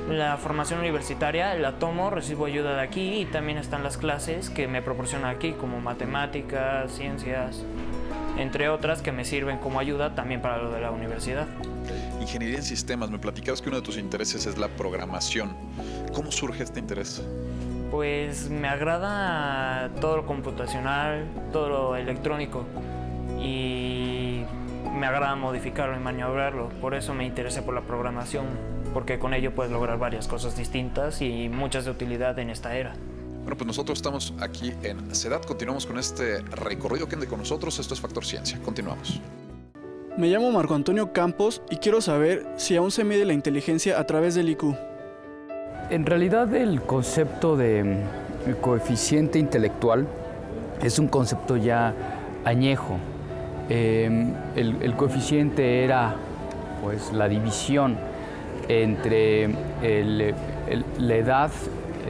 la 0.10 0.38
formación 0.38 0.80
universitaria, 0.80 1.54
la 1.56 1.80
tomo, 1.80 2.10
recibo 2.10 2.46
ayuda 2.46 2.76
de 2.76 2.82
aquí 2.82 3.22
y 3.22 3.26
también 3.26 3.58
están 3.58 3.84
las 3.84 3.98
clases 3.98 4.50
que 4.50 4.68
me 4.68 4.82
proporcionan 4.82 5.36
aquí 5.36 5.54
como 5.54 5.80
matemáticas, 5.80 6.92
ciencias, 6.92 7.64
entre 8.38 8.70
otras 8.70 9.02
que 9.02 9.12
me 9.12 9.26
sirven 9.26 9.60
como 9.60 9.80
ayuda 9.80 10.14
también 10.14 10.42
para 10.42 10.58
lo 10.58 10.72
de 10.72 10.82
la 10.82 10.92
universidad. 10.92 11.48
Ingeniería 12.20 12.58
en 12.58 12.64
sistemas, 12.64 13.10
me 13.10 13.20
platicabas 13.20 13.62
que 13.62 13.70
uno 13.70 13.78
de 13.78 13.84
tus 13.84 13.98
intereses 13.98 14.46
es 14.46 14.58
la 14.58 14.68
programación. 14.68 15.56
¿Cómo 16.14 16.32
surge 16.32 16.64
este 16.64 16.80
interés? 16.80 17.22
Pues 17.94 18.50
me 18.50 18.68
agrada 18.68 19.92
todo 20.02 20.18
lo 20.18 20.26
computacional, 20.26 21.28
todo 21.52 21.70
lo 21.70 21.96
electrónico 21.96 22.66
y 23.40 24.42
me 24.96 25.06
agrada 25.06 25.36
modificarlo 25.36 25.96
y 25.96 26.00
maniobrarlo. 26.00 26.70
Por 26.82 26.96
eso 26.96 27.14
me 27.14 27.24
interesé 27.24 27.62
por 27.62 27.76
la 27.76 27.82
programación, 27.82 28.48
porque 28.96 29.20
con 29.20 29.36
ello 29.36 29.54
puedes 29.54 29.72
lograr 29.72 30.00
varias 30.00 30.28
cosas 30.28 30.58
distintas 30.58 31.22
y 31.22 31.50
muchas 31.50 31.86
de 31.86 31.92
utilidad 31.92 32.40
en 32.40 32.50
esta 32.50 32.76
era. 32.76 32.96
Bueno, 33.42 33.58
pues 33.58 33.68
nosotros 33.68 34.00
estamos 34.00 34.34
aquí 34.42 34.74
en 34.82 35.14
CEDAT. 35.14 35.46
Continuamos 35.46 35.86
con 35.86 36.00
este 36.00 36.40
recorrido. 36.42 37.08
Quédate 37.08 37.28
con 37.28 37.38
nosotros. 37.38 37.78
Esto 37.78 37.94
es 37.94 38.02
Factor 38.02 38.26
Ciencia. 38.26 38.60
Continuamos. 38.66 39.22
Me 40.18 40.30
llamo 40.30 40.52
Marco 40.52 40.74
Antonio 40.74 41.14
Campos 41.14 41.62
y 41.70 41.76
quiero 41.76 42.02
saber 42.02 42.44
si 42.58 42.76
aún 42.76 42.90
se 42.90 43.04
mide 43.04 43.24
la 43.24 43.34
inteligencia 43.34 44.00
a 44.00 44.08
través 44.08 44.34
del 44.34 44.50
IQ. 44.50 44.93
En 45.90 46.06
realidad 46.06 46.54
el 46.56 46.82
concepto 46.82 47.58
de 47.58 47.84
mm, 47.84 48.62
coeficiente 48.62 49.38
intelectual 49.38 50.08
es 50.82 50.98
un 50.98 51.08
concepto 51.08 51.58
ya 51.58 51.94
añejo. 52.46 52.98
Eh, 53.70 54.34
el, 54.56 54.94
coeficiente 54.96 55.84
era 55.84 56.16
pues, 56.82 57.12
la 57.14 57.28
división 57.28 57.98
entre 58.68 59.50
la 61.00 61.16
edad 61.16 61.52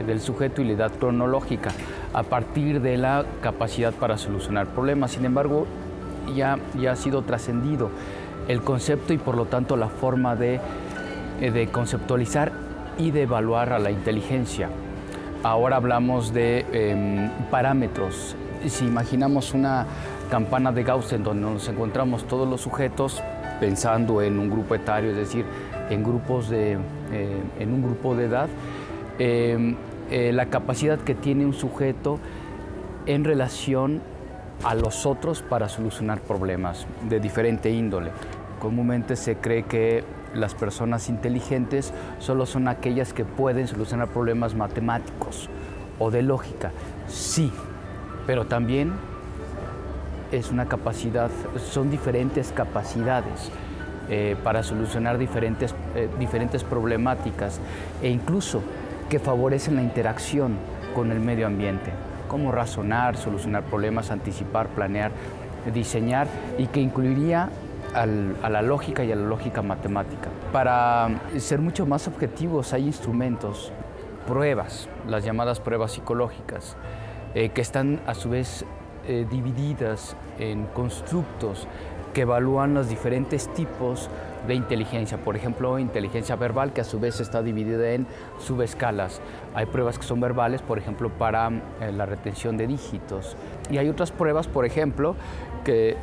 del 0.06 0.20
sujeto 0.20 0.62
y 0.62 0.66
la 0.66 0.72
edad 0.72 0.92
cronológica 0.92 1.70
a 2.12 2.22
partir 2.22 2.80
de 2.80 2.96
la 2.96 3.24
capacidad 3.42 3.92
para 3.92 4.18
solucionar 4.18 4.66
problemas. 4.68 5.12
Sin 5.12 5.24
embargo, 5.24 5.66
ya, 6.34 6.58
ya 6.80 6.92
ha 6.92 6.96
sido 6.96 7.22
trascendido 7.22 7.90
el 8.48 8.60
concepto 8.62 9.12
y 9.12 9.18
por 9.18 9.36
lo 9.36 9.46
tanto 9.46 9.76
la 9.76 9.88
forma 9.88 10.36
de, 10.36 10.60
de 11.40 11.68
conceptualizar 11.68 12.63
y 12.98 13.10
de 13.10 13.22
evaluar 13.22 13.72
a 13.72 13.78
la 13.78 13.90
inteligencia. 13.90 14.68
Ahora 15.42 15.76
hablamos 15.76 16.32
de 16.32 16.64
eh, 16.72 17.30
parámetros. 17.50 18.36
Si 18.66 18.86
imaginamos 18.86 19.52
una 19.52 19.86
campana 20.30 20.72
de 20.72 20.82
Gauss 20.82 21.12
en 21.12 21.22
donde 21.22 21.42
nos 21.42 21.68
encontramos 21.68 22.24
todos 22.24 22.48
los 22.48 22.60
sujetos 22.62 23.22
pensando 23.60 24.22
en 24.22 24.38
un 24.38 24.50
grupo 24.50 24.74
etario, 24.74 25.10
es 25.10 25.16
decir, 25.16 25.44
en, 25.90 26.02
grupos 26.02 26.48
de, 26.48 26.78
eh, 27.12 27.42
en 27.58 27.72
un 27.72 27.82
grupo 27.82 28.14
de 28.14 28.24
edad, 28.24 28.48
eh, 29.18 29.76
eh, 30.10 30.32
la 30.32 30.46
capacidad 30.46 30.98
que 30.98 31.14
tiene 31.14 31.46
un 31.46 31.54
sujeto 31.54 32.18
en 33.06 33.24
relación 33.24 34.02
a 34.62 34.74
los 34.74 35.06
otros 35.06 35.42
para 35.42 35.68
solucionar 35.68 36.20
problemas 36.20 36.86
de 37.08 37.20
diferente 37.20 37.70
índole. 37.70 38.10
Comúnmente 38.60 39.16
se 39.16 39.36
cree 39.36 39.64
que 39.64 40.04
las 40.34 40.54
personas 40.54 41.08
inteligentes 41.08 41.92
solo 42.18 42.46
son 42.46 42.68
aquellas 42.68 43.12
que 43.12 43.24
pueden 43.24 43.68
solucionar 43.68 44.08
problemas 44.08 44.54
matemáticos 44.54 45.48
o 45.98 46.10
de 46.10 46.22
lógica. 46.22 46.72
Sí, 47.06 47.52
pero 48.26 48.46
también 48.46 48.92
es 50.32 50.50
una 50.50 50.66
capacidad, 50.66 51.30
son 51.70 51.90
diferentes 51.90 52.52
capacidades 52.52 53.50
eh, 54.10 54.36
para 54.42 54.62
solucionar 54.62 55.18
diferentes, 55.18 55.74
eh, 55.94 56.08
diferentes 56.18 56.64
problemáticas 56.64 57.60
e 58.02 58.08
incluso 58.08 58.62
que 59.08 59.18
favorecen 59.18 59.76
la 59.76 59.82
interacción 59.82 60.56
con 60.94 61.12
el 61.12 61.20
medio 61.20 61.46
ambiente, 61.46 61.90
como 62.28 62.52
razonar, 62.52 63.16
solucionar 63.16 63.62
problemas, 63.64 64.10
anticipar, 64.10 64.68
planear, 64.68 65.12
diseñar 65.72 66.26
y 66.58 66.66
que 66.66 66.80
incluiría 66.80 67.50
a 67.94 68.06
la 68.50 68.62
lógica 68.62 69.04
y 69.04 69.12
a 69.12 69.16
la 69.16 69.24
lógica 69.24 69.62
matemática. 69.62 70.28
Para 70.52 71.08
ser 71.38 71.60
mucho 71.60 71.86
más 71.86 72.08
objetivos 72.08 72.72
hay 72.72 72.86
instrumentos, 72.86 73.72
pruebas, 74.26 74.88
las 75.06 75.24
llamadas 75.24 75.60
pruebas 75.60 75.92
psicológicas, 75.92 76.76
eh, 77.34 77.50
que 77.50 77.60
están 77.60 78.00
a 78.06 78.14
su 78.14 78.30
vez 78.30 78.64
eh, 79.06 79.26
divididas 79.30 80.16
en 80.38 80.66
constructos 80.66 81.68
que 82.14 82.22
evalúan 82.22 82.72
los 82.72 82.88
diferentes 82.88 83.52
tipos 83.52 84.08
de 84.46 84.54
inteligencia. 84.54 85.18
Por 85.18 85.36
ejemplo, 85.36 85.78
inteligencia 85.78 86.36
verbal, 86.36 86.72
que 86.72 86.80
a 86.80 86.84
su 86.84 87.00
vez 87.00 87.20
está 87.20 87.42
dividida 87.42 87.90
en 87.90 88.06
subescalas. 88.38 89.20
Hay 89.54 89.66
pruebas 89.66 89.98
que 89.98 90.04
son 90.04 90.20
verbales, 90.20 90.62
por 90.62 90.78
ejemplo, 90.78 91.10
para 91.10 91.50
eh, 91.80 91.92
la 91.92 92.06
retención 92.06 92.56
de 92.56 92.66
dígitos. 92.66 93.36
Y 93.70 93.78
hay 93.78 93.88
otras 93.88 94.12
pruebas, 94.12 94.46
por 94.46 94.64
ejemplo, 94.64 95.16
que, 95.64 95.96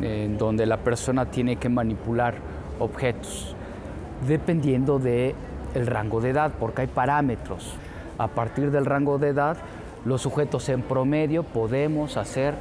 en 0.00 0.38
donde 0.38 0.64
la 0.66 0.78
persona 0.78 1.26
tiene 1.26 1.56
que 1.56 1.68
manipular 1.68 2.36
objetos, 2.78 3.54
dependiendo 4.26 4.98
del 4.98 5.34
el 5.74 5.86
rango 5.86 6.22
de 6.22 6.30
edad, 6.30 6.52
porque 6.58 6.82
hay 6.82 6.86
parámetros. 6.88 7.74
A 8.16 8.28
partir 8.28 8.70
del 8.70 8.86
rango 8.86 9.18
de 9.18 9.28
edad, 9.28 9.58
los 10.04 10.22
sujetos 10.22 10.68
en 10.70 10.80
promedio 10.82 11.42
podemos 11.42 12.16
hacer 12.16 12.54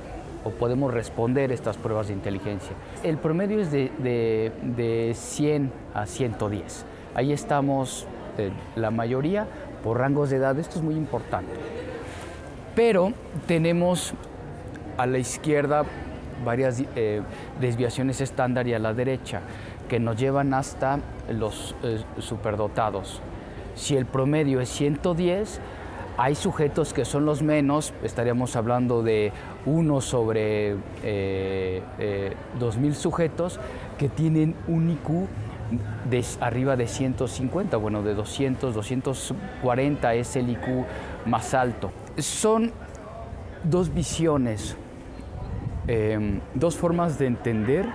o 0.48 0.52
podemos 0.52 0.94
responder 0.94 1.52
estas 1.52 1.76
pruebas 1.76 2.08
de 2.08 2.14
inteligencia. 2.14 2.72
El 3.04 3.18
promedio 3.18 3.60
es 3.60 3.70
de, 3.70 3.92
de, 3.98 4.52
de 4.64 5.14
100 5.14 5.72
a 5.94 6.06
110. 6.06 6.86
Ahí 7.16 7.34
estamos 7.34 8.08
eh, 8.38 8.52
la 8.76 8.92
mayoría 8.92 9.46
por 9.84 9.98
rangos 9.98 10.30
de 10.30 10.38
edad. 10.38 10.58
Esto 10.58 10.78
es 10.78 10.84
muy 10.84 10.96
importante. 10.96 11.52
Pero 12.76 13.12
tenemos 13.46 14.14
a 14.98 15.06
la 15.06 15.18
izquierda 15.18 15.84
varias 16.46 16.82
eh, 16.96 17.22
desviaciones 17.60 18.22
estándar 18.22 18.68
y 18.68 18.74
a 18.74 18.80
la 18.80 18.94
derecha 18.94 19.42
que 19.90 20.00
nos 20.00 20.16
llevan 20.16 20.54
hasta 20.54 21.00
los 21.30 21.76
eh, 21.84 22.00
superdotados. 22.20 23.22
Si 23.76 23.98
el 23.98 24.06
promedio 24.06 24.62
es 24.62 24.70
110, 24.70 25.60
hay 26.18 26.34
sujetos 26.34 26.94
que 26.94 27.06
son 27.06 27.26
los 27.26 27.44
menos, 27.44 27.94
estaríamos 28.04 28.56
hablando 28.56 29.04
de 29.04 29.32
uno 29.66 30.02
sobre 30.02 30.76
eh, 31.04 31.84
2.000 32.60 32.94
sujetos 32.94 33.60
que 34.00 34.10
tienen 34.10 34.56
un 34.68 34.90
IQ 34.90 35.28
de 36.10 36.26
arriba 36.40 36.76
de 36.76 36.88
150, 36.88 37.78
bueno, 37.78 38.02
de 38.02 38.16
200, 38.16 38.74
240 38.74 40.14
es 40.16 40.36
el 40.36 40.50
IQ 40.50 40.86
más 41.26 41.54
alto. 41.54 41.92
Son 42.18 42.72
dos 43.64 43.94
visiones, 43.94 44.76
eh, 45.88 46.40
dos 46.56 46.76
formas 46.76 47.20
de 47.20 47.28
entender 47.28 47.86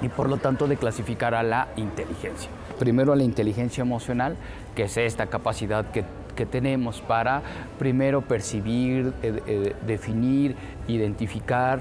y 0.00 0.08
por 0.08 0.28
lo 0.28 0.38
tanto 0.38 0.66
de 0.66 0.76
clasificar 0.76 1.34
a 1.34 1.42
la 1.42 1.68
inteligencia. 1.76 2.50
Primero 2.78 3.12
a 3.12 3.16
la 3.16 3.22
inteligencia 3.24 3.82
emocional, 3.82 4.36
que 4.74 4.84
es 4.84 4.96
esta 4.96 5.26
capacidad 5.26 5.90
que, 5.90 6.04
que 6.42 6.46
tenemos 6.46 7.00
para 7.00 7.40
primero 7.78 8.20
percibir, 8.22 9.12
eh, 9.22 9.40
eh, 9.46 9.76
definir, 9.86 10.56
identificar 10.88 11.80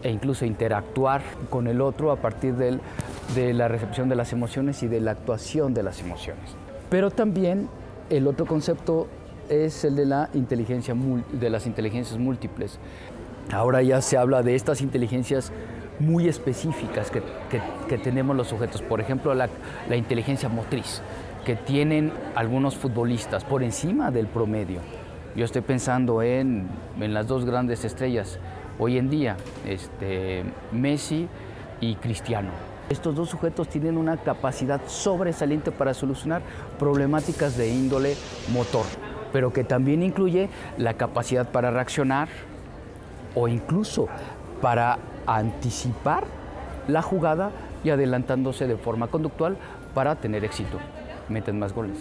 e 0.00 0.10
incluso 0.12 0.44
interactuar 0.44 1.22
con 1.50 1.66
el 1.66 1.80
otro 1.80 2.12
a 2.12 2.16
partir 2.16 2.54
del, 2.54 2.80
de 3.34 3.52
la 3.52 3.66
recepción 3.66 4.08
de 4.08 4.14
las 4.14 4.32
emociones 4.32 4.84
y 4.84 4.86
de 4.86 5.00
la 5.00 5.10
actuación 5.10 5.74
de 5.74 5.82
las 5.82 6.00
emociones. 6.00 6.54
Pero 6.88 7.10
también 7.10 7.68
el 8.08 8.28
otro 8.28 8.46
concepto 8.46 9.08
es 9.48 9.84
el 9.84 9.96
de, 9.96 10.06
la 10.06 10.30
inteligencia, 10.34 10.94
de 11.32 11.50
las 11.50 11.66
inteligencias 11.66 12.16
múltiples. 12.16 12.78
Ahora 13.52 13.82
ya 13.82 14.00
se 14.02 14.16
habla 14.16 14.44
de 14.44 14.54
estas 14.54 14.82
inteligencias 14.82 15.50
muy 15.98 16.28
específicas 16.28 17.10
que, 17.10 17.22
que, 17.50 17.60
que 17.88 17.98
tenemos 17.98 18.36
los 18.36 18.46
sujetos. 18.46 18.82
Por 18.82 19.00
ejemplo, 19.00 19.34
la, 19.34 19.48
la, 19.88 19.96
inteligencia 19.96 20.48
motriz, 20.48 21.02
que 21.46 21.54
tienen 21.54 22.12
algunos 22.34 22.74
futbolistas 22.74 23.44
por 23.44 23.62
encima 23.62 24.10
del 24.10 24.26
promedio. 24.26 24.80
Yo 25.36 25.44
estoy 25.44 25.62
pensando 25.62 26.20
en, 26.20 26.66
en 27.00 27.14
las 27.14 27.28
dos 27.28 27.44
grandes 27.44 27.84
estrellas 27.84 28.40
hoy 28.80 28.98
en 28.98 29.08
día, 29.08 29.36
este, 29.64 30.42
Messi 30.72 31.28
y 31.80 31.94
Cristiano. 31.94 32.50
Estos 32.90 33.14
dos 33.14 33.30
sujetos 33.30 33.68
tienen 33.68 33.96
una 33.96 34.16
capacidad 34.16 34.80
sobresaliente 34.88 35.70
para 35.70 35.94
solucionar 35.94 36.42
problemáticas 36.80 37.56
de 37.56 37.68
índole 37.68 38.16
motor, 38.52 38.84
pero 39.32 39.52
que 39.52 39.62
también 39.62 40.02
incluye 40.02 40.48
la 40.78 40.94
capacidad 40.94 41.48
para 41.52 41.70
reaccionar 41.70 42.28
o 43.36 43.46
incluso 43.46 44.08
para 44.60 44.98
anticipar 45.28 46.24
la 46.88 47.02
jugada 47.02 47.52
y 47.84 47.90
adelantándose 47.90 48.66
de 48.66 48.76
forma 48.76 49.06
conductual 49.06 49.56
para 49.94 50.16
tener 50.16 50.44
éxito. 50.44 50.80
Meten 51.28 51.58
más 51.58 51.72
goles. 51.72 51.98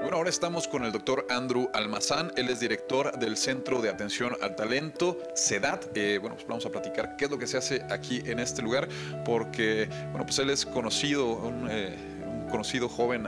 Bueno, 0.00 0.16
ahora 0.16 0.30
estamos 0.30 0.68
con 0.68 0.84
el 0.84 0.92
doctor 0.92 1.26
Andrew 1.28 1.68
Almazán. 1.74 2.32
Él 2.36 2.48
es 2.48 2.60
director 2.60 3.18
del 3.18 3.36
Centro 3.36 3.82
de 3.82 3.90
Atención 3.90 4.34
al 4.40 4.56
Talento, 4.56 5.18
CEDAT. 5.34 5.94
Eh, 5.94 6.18
bueno, 6.18 6.36
pues 6.36 6.48
vamos 6.48 6.64
a 6.64 6.70
platicar 6.70 7.16
qué 7.16 7.26
es 7.26 7.30
lo 7.30 7.38
que 7.38 7.46
se 7.46 7.58
hace 7.58 7.82
aquí 7.90 8.22
en 8.24 8.38
este 8.38 8.62
lugar, 8.62 8.88
porque, 9.24 9.88
bueno, 10.10 10.24
pues 10.24 10.38
él 10.38 10.48
es 10.48 10.64
conocido, 10.64 11.34
un, 11.34 11.68
eh, 11.70 11.94
un 12.26 12.48
conocido 12.48 12.88
joven, 12.88 13.26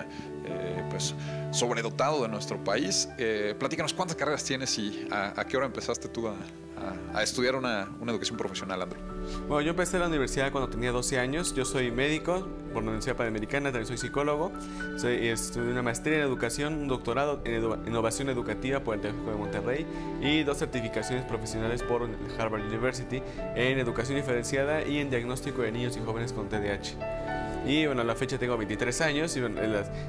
eh, 0.50 0.84
pues 0.90 1.14
sobredotado 1.50 2.22
de 2.22 2.28
nuestro 2.28 2.62
país. 2.62 3.08
Eh, 3.18 3.54
platícanos 3.58 3.92
cuántas 3.92 4.16
carreras 4.16 4.44
tienes 4.44 4.78
y 4.78 5.06
a, 5.10 5.40
a 5.40 5.44
qué 5.46 5.56
hora 5.56 5.66
empezaste 5.66 6.08
tú 6.08 6.28
a, 6.28 6.32
a, 6.32 7.18
a 7.18 7.22
estudiar 7.22 7.54
una, 7.56 7.88
una, 8.00 8.12
educación 8.12 8.36
profesional, 8.36 8.82
Andrew. 8.82 9.00
Bueno, 9.48 9.60
yo 9.60 9.70
empecé 9.70 9.98
la 9.98 10.08
universidad 10.08 10.50
cuando 10.50 10.70
tenía 10.70 10.92
12 10.92 11.18
años. 11.18 11.54
Yo 11.54 11.64
soy 11.64 11.90
médico 11.90 12.46
por 12.72 12.82
la 12.82 12.90
Universidad 12.90 13.16
Panamericana, 13.16 13.70
también 13.70 13.86
soy 13.86 13.98
psicólogo. 13.98 14.52
Soy, 14.96 15.28
estudié 15.28 15.70
una 15.70 15.82
maestría 15.82 16.16
en 16.16 16.22
educación, 16.22 16.74
un 16.74 16.88
doctorado 16.88 17.40
en 17.44 17.54
edu 17.54 17.76
innovación 17.86 18.28
educativa 18.28 18.80
por 18.80 18.94
el 18.94 19.00
Tecnológico 19.00 19.30
de 19.32 19.38
Monterrey 19.38 19.86
y 20.22 20.42
dos 20.42 20.58
certificaciones 20.58 21.24
profesionales 21.24 21.82
por 21.82 22.08
Harvard 22.38 22.62
University 22.62 23.22
en 23.54 23.78
educación 23.78 24.16
diferenciada 24.16 24.86
y 24.86 24.98
en 24.98 25.10
diagnóstico 25.10 25.62
de 25.62 25.72
niños 25.72 25.96
y 25.96 26.00
jóvenes 26.00 26.32
con 26.32 26.48
TDAH. 26.48 27.19
Y 27.66 27.86
bueno, 27.86 28.02
a 28.02 28.04
la 28.04 28.14
fecha 28.14 28.38
tengo 28.38 28.56
23 28.56 29.00
años 29.02 29.36
y 29.36 29.42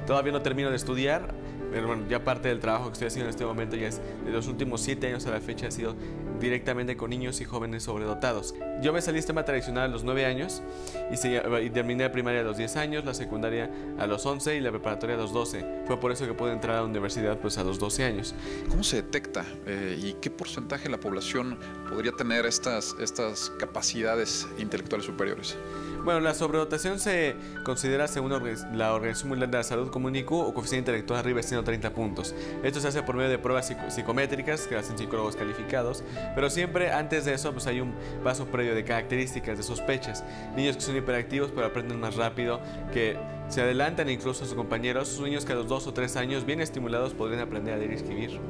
todavía 0.06 0.32
no 0.32 0.42
termino 0.42 0.70
de 0.70 0.76
estudiar, 0.76 1.34
pero 1.72 1.86
bueno, 1.86 2.04
ya 2.08 2.24
parte 2.24 2.48
del 2.48 2.60
trabajo 2.60 2.86
que 2.86 2.92
estoy 2.92 3.08
haciendo 3.08 3.26
en 3.26 3.30
este 3.30 3.44
momento 3.44 3.76
ya 3.76 3.88
es 3.88 4.00
de 4.24 4.30
los 4.30 4.46
últimos 4.48 4.80
7 4.80 5.06
años 5.06 5.26
a 5.26 5.30
la 5.30 5.40
fecha 5.40 5.68
ha 5.68 5.70
sido 5.70 5.94
directamente 6.42 6.96
con 6.96 7.10
niños 7.10 7.40
y 7.40 7.44
jóvenes 7.44 7.84
sobredotados. 7.84 8.54
Yo 8.82 8.92
me 8.92 9.00
salí 9.00 9.18
sistema 9.18 9.44
tradicional 9.44 9.84
a 9.84 9.88
los 9.88 10.04
9 10.04 10.26
años 10.26 10.62
y, 11.10 11.16
se, 11.16 11.40
y, 11.62 11.70
terminé 11.70 12.04
la 12.04 12.12
primaria 12.12 12.40
a 12.40 12.44
los 12.44 12.56
10 12.56 12.76
años, 12.76 13.04
la 13.04 13.14
secundaria 13.14 13.70
a 13.98 14.06
los 14.06 14.26
11 14.26 14.56
y 14.56 14.60
la 14.60 14.70
preparatoria 14.70 15.14
a 15.14 15.18
los 15.18 15.32
12. 15.32 15.84
Fue 15.86 16.00
por 16.00 16.12
eso 16.12 16.26
que 16.26 16.34
pude 16.34 16.52
entrar 16.52 16.76
a 16.76 16.80
la 16.80 16.86
universidad 16.86 17.38
pues 17.38 17.58
a 17.58 17.64
los 17.64 17.78
12 17.78 18.04
años. 18.04 18.34
¿Cómo 18.68 18.82
se 18.82 18.96
detecta 18.96 19.44
eh, 19.66 19.98
y 20.02 20.14
qué 20.14 20.30
porcentaje 20.30 20.84
de 20.84 20.90
la 20.90 21.00
población 21.00 21.58
podría 21.88 22.12
tener 22.12 22.44
estas, 22.46 22.96
estas 23.00 23.50
capacidades 23.58 24.48
intelectuales 24.58 25.06
superiores? 25.06 25.56
Bueno, 26.04 26.18
la 26.18 26.34
sobredotación 26.34 26.98
se 26.98 27.36
considera 27.62 28.08
según 28.08 28.32
la 28.72 28.92
Organización 28.92 29.28
Mundial 29.28 29.52
de 29.52 29.58
la 29.58 29.62
Salud 29.62 29.88
como 29.90 30.08
un 30.08 30.16
IQ 30.16 30.32
o 30.32 30.52
coeficiente 30.52 30.90
intelectual 30.90 31.20
arriba 31.20 31.36
de 31.36 31.44
130 31.44 31.94
puntos. 31.94 32.34
Esto 32.64 32.80
se 32.80 32.88
hace 32.88 33.04
por 33.04 33.14
medio 33.14 33.30
de 33.30 33.38
pruebas 33.38 33.72
psicométricas 33.88 34.66
que 34.66 34.74
hacen 34.74 34.98
psicólogos 34.98 35.36
calificados, 35.36 36.02
pero 36.34 36.50
siempre 36.50 36.92
antes 36.92 37.24
de 37.24 37.34
eso 37.34 37.52
pues 37.52 37.66
hay 37.66 37.80
un 37.80 37.94
paso 38.22 38.46
previo 38.46 38.74
de 38.74 38.84
características, 38.84 39.56
de 39.56 39.62
sospechas. 39.62 40.24
Niños 40.56 40.76
que 40.76 40.82
son 40.82 40.96
hiperactivos 40.96 41.50
pero 41.54 41.66
aprenden 41.66 42.00
más 42.00 42.16
rápido, 42.16 42.60
que 42.92 43.16
se 43.48 43.60
adelantan 43.60 44.08
incluso 44.08 44.44
a 44.44 44.46
sus 44.46 44.54
compañeros. 44.54 45.08
Sus 45.08 45.24
niños 45.24 45.44
que 45.44 45.52
a 45.52 45.56
los 45.56 45.68
2 45.68 45.86
o 45.86 45.92
3 45.92 46.16
años 46.16 46.46
bien 46.46 46.60
estimulados 46.60 47.12
podrían 47.12 47.40
aprender 47.40 47.74
a 47.74 47.76
leer 47.76 47.92
y 47.92 47.94
escribir. 47.94 48.40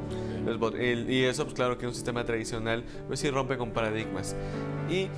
Y 1.09 1.23
eso, 1.25 1.45
pues 1.45 1.55
claro 1.55 1.79
que 1.79 1.87
un 1.87 1.95
sistema 1.95 2.25
tradicional, 2.25 2.85
pues 3.07 3.21
sí 3.21 3.31
rompe 3.31 3.57
con 3.57 3.71
paradigmas. 3.71 4.35
Y 4.91 5.09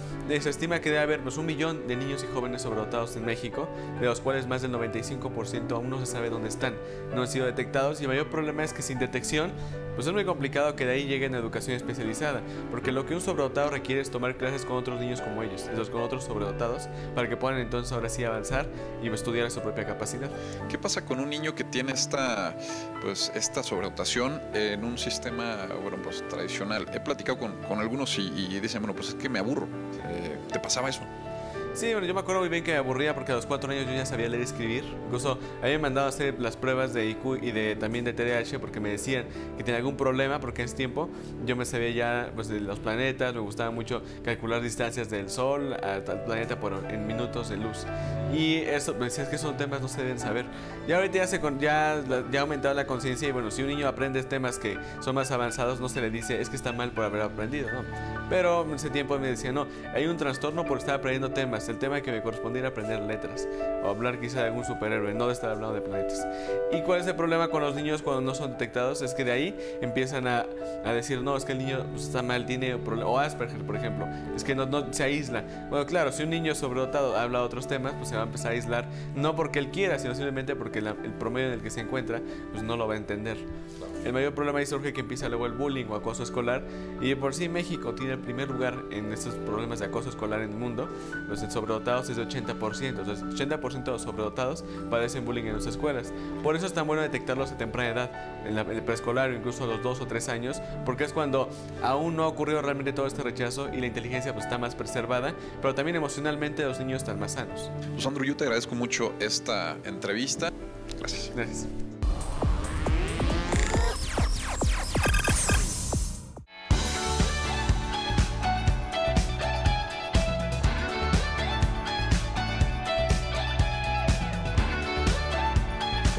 se 0.40 0.50
estima 0.50 0.81
que 0.81 0.90
debe 0.90 1.03
haber 1.03 1.20
pues, 1.22 1.38
un 1.38 1.46
millón 1.46 1.87
de 1.87 1.96
niños 1.96 2.24
y 2.24 2.33
jóvenes 2.33 2.62
sobredotados 2.62 3.16
en 3.16 3.24
México, 3.24 3.66
de 4.00 4.07
los 4.07 4.20
cuales 4.20 4.46
más 4.46 4.62
del 4.62 4.72
95% 4.72 5.72
aún 5.72 5.90
no 5.90 5.98
se 5.98 6.07
sabe 6.07 6.29
dónde 6.31 6.48
están, 6.48 6.74
no 7.14 7.22
han 7.22 7.29
sido 7.29 7.46
detectados. 7.46 8.00
Y 8.00 8.05
el 8.05 8.09
mayor 8.09 8.29
problema 8.29 8.64
es 8.64 8.72
que 8.72 8.83
sin 8.83 8.98
detección, 8.98 9.53
pues 9.94 10.07
es 10.07 10.12
muy 10.12 10.24
complicado 10.24 10.76
que 10.76 10.87
de 10.87 10.92
ahí 10.92 11.04
lleguen 11.04 11.35
a 11.35 11.38
educación 11.38 11.76
especializada, 11.76 12.42
porque 12.70 12.92
lo 12.92 13.07
que 13.07 13.14
un 13.14 13.20
sobredotado 13.20 13.70
requiere 13.70 14.00
es 14.00 14.11
tomar 14.11 14.37
clases 14.37 14.64
con 14.64 14.76
otros 14.76 15.00
niños 15.00 15.20
como 15.20 15.42
ellos, 15.42 15.68
esos 15.72 15.90
con 15.90 16.02
otros 16.02 16.24
sobredotados, 16.24 16.88
para 17.14 17.28
que 17.28 17.37
puedan 17.37 17.59
entonces 17.59 17.92
ahora 17.92 18.09
sí 18.09 18.24
avanzar 18.24 18.66
y 19.02 19.09
estudiar 19.14 19.46
a 19.46 19.50
su 19.50 19.61
propia 19.61 19.87
capacidad. 19.87 20.30
¿Qué 20.68 20.76
pasa 20.76 21.04
con 21.04 21.20
un 21.20 21.30
niño 21.30 21.54
que 21.54 21.64
tiene 21.64 21.92
esta, 21.92 22.57
pues, 23.00 23.33
esta 23.35 23.62
sobredotación 23.62 24.40
en 24.52 24.85
un 24.85 24.98
sistema 24.98 25.66
bueno, 25.80 25.98
pues, 26.02 26.26
tradicional? 26.28 26.87
He 26.92 27.00
platicado 27.00 27.38
con, 27.38 27.52
con 27.62 27.80
algunos 27.80 28.18
y, 28.18 28.22
y, 28.22 28.61
dicen, 28.61 28.83
bueno, 28.83 28.94
pues 28.94 29.11
es 29.11 29.14
que 29.14 29.28
me 29.28 29.38
aburro. 29.38 29.68
Eh, 30.09 30.38
¿Te 30.52 30.59
pasaba 30.59 30.88
eso? 30.88 31.02
Sí, 31.74 31.90
bueno, 31.90 32.06
yo 32.06 32.14
me 32.14 32.20
acuerdo 32.20 32.40
muy 32.40 32.48
bien 32.48 32.62
que 32.62 32.70
me 32.70 32.78
aburría 32.78 33.16
porque 33.16 33.32
a 33.32 33.34
los 33.34 33.46
cuatro 33.46 33.72
años 33.72 33.84
yo 33.87 33.92
ya 33.92 34.06
sabía 34.06 34.28
leer 34.28 34.42
y 34.42 34.44
escribir. 34.44 34.84
Incluso 35.06 35.40
había 35.60 35.76
mandado 35.80 36.06
a 36.06 36.10
hacer 36.10 36.38
las 36.38 36.56
pruebas 36.56 36.94
de 36.94 37.08
IQ 37.08 37.42
y 37.42 37.50
de, 37.50 37.74
también 37.74 38.04
de 38.04 38.12
TDAH 38.12 38.60
porque 38.60 38.78
me 38.78 38.90
decían 38.90 39.26
que 39.56 39.64
tenía 39.64 39.78
algún 39.78 39.96
problema 39.96 40.38
porque 40.38 40.62
en 40.62 40.66
ese 40.66 40.76
tiempo 40.76 41.10
yo 41.44 41.56
me 41.56 41.64
sabía 41.64 41.90
ya 41.90 42.30
pues, 42.32 42.46
de 42.46 42.60
los 42.60 42.78
planetas, 42.78 43.34
me 43.34 43.40
gustaba 43.40 43.72
mucho 43.72 44.02
calcular 44.24 44.62
distancias 44.62 45.10
del 45.10 45.28
Sol 45.28 45.74
al 45.74 46.04
planeta 46.04 46.60
por, 46.60 46.74
en 46.88 47.08
minutos 47.08 47.48
de 47.48 47.56
luz. 47.56 47.87
Y 48.32 48.58
eso, 48.58 48.94
me 48.94 49.06
decían 49.06 49.28
que 49.28 49.34
esos 49.34 49.56
temas 49.56 49.80
no 49.80 49.88
se 49.88 50.00
deben 50.00 50.20
saber. 50.20 50.46
Y 50.87 50.92
ahorita 50.92 51.16
ya, 51.16 51.26
se, 51.26 51.40
ya, 51.58 52.04
ya 52.30 52.38
ha 52.38 52.42
aumentado 52.42 52.72
la 52.74 52.87
conciencia 52.87 53.28
y 53.28 53.32
bueno, 53.32 53.50
si 53.50 53.62
un 53.62 53.68
niño 53.68 53.88
aprende 53.88 54.22
temas 54.22 54.60
que 54.60 54.78
son 55.00 55.16
más 55.16 55.32
avanzados, 55.32 55.80
no 55.80 55.88
se 55.88 56.00
le 56.00 56.10
dice 56.10 56.40
es 56.40 56.48
que 56.48 56.56
está 56.56 56.72
mal 56.72 56.92
por 56.92 57.04
haber 57.04 57.22
aprendido, 57.22 57.68
¿no? 57.72 58.13
Pero 58.30 58.62
en 58.62 58.74
ese 58.74 58.90
tiempo 58.90 59.18
me 59.18 59.28
decía, 59.28 59.52
no, 59.52 59.66
hay 59.94 60.06
un 60.06 60.16
trastorno 60.16 60.64
por 60.64 60.78
estar 60.78 60.94
aprendiendo 60.96 61.30
temas. 61.30 61.68
El 61.68 61.78
tema 61.78 62.00
que 62.00 62.10
me 62.10 62.22
correspondía 62.22 62.60
era 62.60 62.68
aprender 62.70 63.00
letras 63.02 63.46
o 63.84 63.88
hablar 63.88 64.18
quizá 64.18 64.40
de 64.40 64.46
algún 64.46 64.64
superhéroe, 64.64 65.12
no 65.14 65.26
de 65.26 65.34
estar 65.34 65.50
hablando 65.50 65.74
de 65.74 65.82
planetas. 65.82 66.26
¿Y 66.72 66.80
cuál 66.82 67.00
es 67.00 67.06
el 67.06 67.14
problema 67.16 67.48
con 67.48 67.62
los 67.62 67.74
niños 67.74 68.02
cuando 68.02 68.22
no 68.22 68.34
son 68.34 68.52
detectados? 68.52 69.02
Es 69.02 69.14
que 69.14 69.24
de 69.24 69.32
ahí 69.32 69.56
empiezan 69.82 70.26
a, 70.26 70.46
a 70.84 70.92
decir, 70.92 71.20
no, 71.20 71.37
es 71.37 71.44
que 71.44 71.52
el 71.52 71.58
niño 71.58 71.84
pues, 71.92 72.04
está 72.04 72.22
mal, 72.22 72.46
tiene 72.46 72.76
problema. 72.78 73.10
O 73.10 73.18
Asperger, 73.18 73.60
por 73.62 73.76
ejemplo, 73.76 74.06
es 74.34 74.42
que 74.42 74.54
no, 74.54 74.64
no 74.66 74.92
se 74.92 75.02
aísla. 75.02 75.44
Bueno, 75.68 75.84
claro, 75.87 76.10
si 76.10 76.22
un 76.22 76.30
niño 76.30 76.54
sobredotado 76.54 77.16
habla 77.16 77.40
de 77.40 77.44
otros 77.44 77.68
temas, 77.68 77.92
pues 77.94 78.08
se 78.08 78.16
va 78.16 78.22
a 78.22 78.24
empezar 78.26 78.52
a 78.52 78.54
aislar, 78.54 78.87
no 79.14 79.37
porque 79.37 79.58
él 79.58 79.70
quiera, 79.70 79.98
sino 79.98 80.14
simplemente 80.14 80.56
porque 80.56 80.80
la- 80.80 80.96
el 81.04 81.12
promedio 81.12 81.48
en 81.48 81.52
el 81.54 81.62
que 81.62 81.70
se 81.70 81.80
encuentra, 81.80 82.20
pues 82.52 82.62
no 82.62 82.76
lo 82.76 82.88
va 82.88 82.94
a 82.94 82.96
entender. 82.96 83.37
El 84.04 84.12
mayor 84.12 84.34
problema 84.34 84.58
ahí 84.58 84.66
surge 84.66 84.92
que 84.92 85.00
empieza 85.00 85.28
luego 85.28 85.46
el 85.46 85.52
bullying 85.52 85.86
o 85.86 85.94
acoso 85.94 86.22
escolar 86.22 86.62
y 87.00 87.08
de 87.08 87.16
por 87.16 87.34
sí 87.34 87.48
México 87.48 87.94
tiene 87.94 88.12
el 88.12 88.18
primer 88.18 88.50
lugar 88.50 88.84
en 88.90 89.12
estos 89.12 89.34
problemas 89.34 89.78
de 89.78 89.86
acoso 89.86 90.10
escolar 90.10 90.40
en 90.42 90.50
el 90.50 90.56
mundo. 90.56 90.88
Los 91.28 91.40
sobredotados 91.40 92.10
es 92.10 92.16
de 92.16 92.26
80%, 92.26 92.82
entonces 92.82 93.22
80% 93.24 93.84
de 93.84 93.90
los 93.92 94.02
sobredotados 94.02 94.64
padecen 94.90 95.24
bullying 95.24 95.44
en 95.44 95.54
las 95.54 95.66
escuelas. 95.66 96.12
Por 96.42 96.56
eso 96.56 96.66
es 96.66 96.72
tan 96.72 96.86
bueno 96.86 97.02
detectarlos 97.02 97.52
a 97.52 97.56
temprana 97.56 97.90
edad, 97.90 98.46
en, 98.46 98.54
la, 98.54 98.62
en 98.62 98.70
el 98.70 98.82
preescolar 98.82 99.30
o 99.30 99.34
incluso 99.34 99.64
a 99.64 99.66
los 99.66 99.82
2 99.82 100.00
o 100.00 100.06
3 100.06 100.28
años, 100.28 100.62
porque 100.84 101.04
es 101.04 101.12
cuando 101.12 101.48
aún 101.82 102.16
no 102.16 102.24
ha 102.24 102.28
ocurrido 102.28 102.60
realmente 102.62 102.92
todo 102.92 103.06
este 103.06 103.22
rechazo 103.22 103.72
y 103.72 103.78
la 103.78 103.86
inteligencia 103.86 104.32
pues, 104.32 104.44
está 104.44 104.58
más 104.58 104.74
preservada, 104.74 105.34
pero 105.60 105.74
también 105.74 105.96
emocionalmente 105.96 106.64
los 106.64 106.78
niños 106.78 107.02
están 107.02 107.18
más 107.18 107.32
sanos. 107.32 107.70
Pues 107.92 108.02
Sandro, 108.02 108.24
yo 108.24 108.36
te 108.36 108.44
agradezco 108.44 108.74
mucho 108.74 109.12
esta 109.20 109.76
entrevista. 109.84 110.52
Gracias. 110.98 111.32
Gracias. 111.34 111.68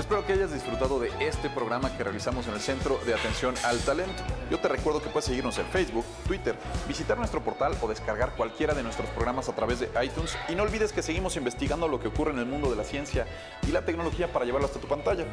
Espero 0.06 0.24
que 0.24 0.34
hayas 0.34 0.54
disfrutado 0.54 1.00
de 1.00 1.10
este 1.20 1.50
programa 1.50 1.98
que 1.98 2.04
realizamos 2.04 2.46
en 2.46 2.54
el 2.54 2.60
Centro 2.60 3.00
de 3.08 3.16
Atención 3.16 3.56
al 3.64 3.80
Talento. 3.80 4.22
Yo 4.52 4.60
te 4.60 4.68
recuerdo 4.68 5.02
que 5.02 5.10
puedes 5.10 5.26
seguirnos 5.26 5.58
en 5.58 5.66
Facebook, 5.66 6.06
Twitter, 6.28 6.56
visitar 6.88 7.18
nuestro 7.18 7.44
portal 7.44 7.76
o 7.82 7.88
descargar 7.88 8.36
cualquiera 8.36 8.76
de 8.76 8.84
nuestros 8.84 9.10
programas 9.10 9.50
a 9.50 9.56
través 9.56 9.80
de 9.80 9.90
iTunes. 10.04 10.38
Y 10.48 10.54
no 10.54 10.62
olvides 10.62 10.94
que 10.94 11.02
seguimos 11.02 11.38
investigando 11.38 11.88
lo 11.88 12.00
que 12.00 12.10
ocurre 12.10 12.34
en 12.34 12.38
el 12.38 12.46
mundo 12.46 12.70
de 12.70 12.76
la 12.76 12.84
ciencia 12.84 13.26
y 13.68 13.72
la 13.72 13.82
tecnología 13.82 14.32
para 14.32 14.46
llevarlo 14.46 14.68
hasta 14.68 14.80
tu 14.80 14.88
pantalla. 14.88 15.26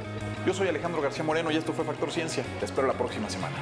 Yo 0.47 0.55
soy 0.55 0.69
Alejandro 0.69 1.03
García 1.03 1.23
Moreno 1.23 1.51
y 1.51 1.57
esto 1.59 1.75
fue 1.75 1.85
Factor 1.85 2.11
Ciencia. 2.11 2.43
Te 2.59 2.65
espero 2.65 2.87
la 2.87 2.95
próxima 2.95 3.29
semana. 3.29 3.55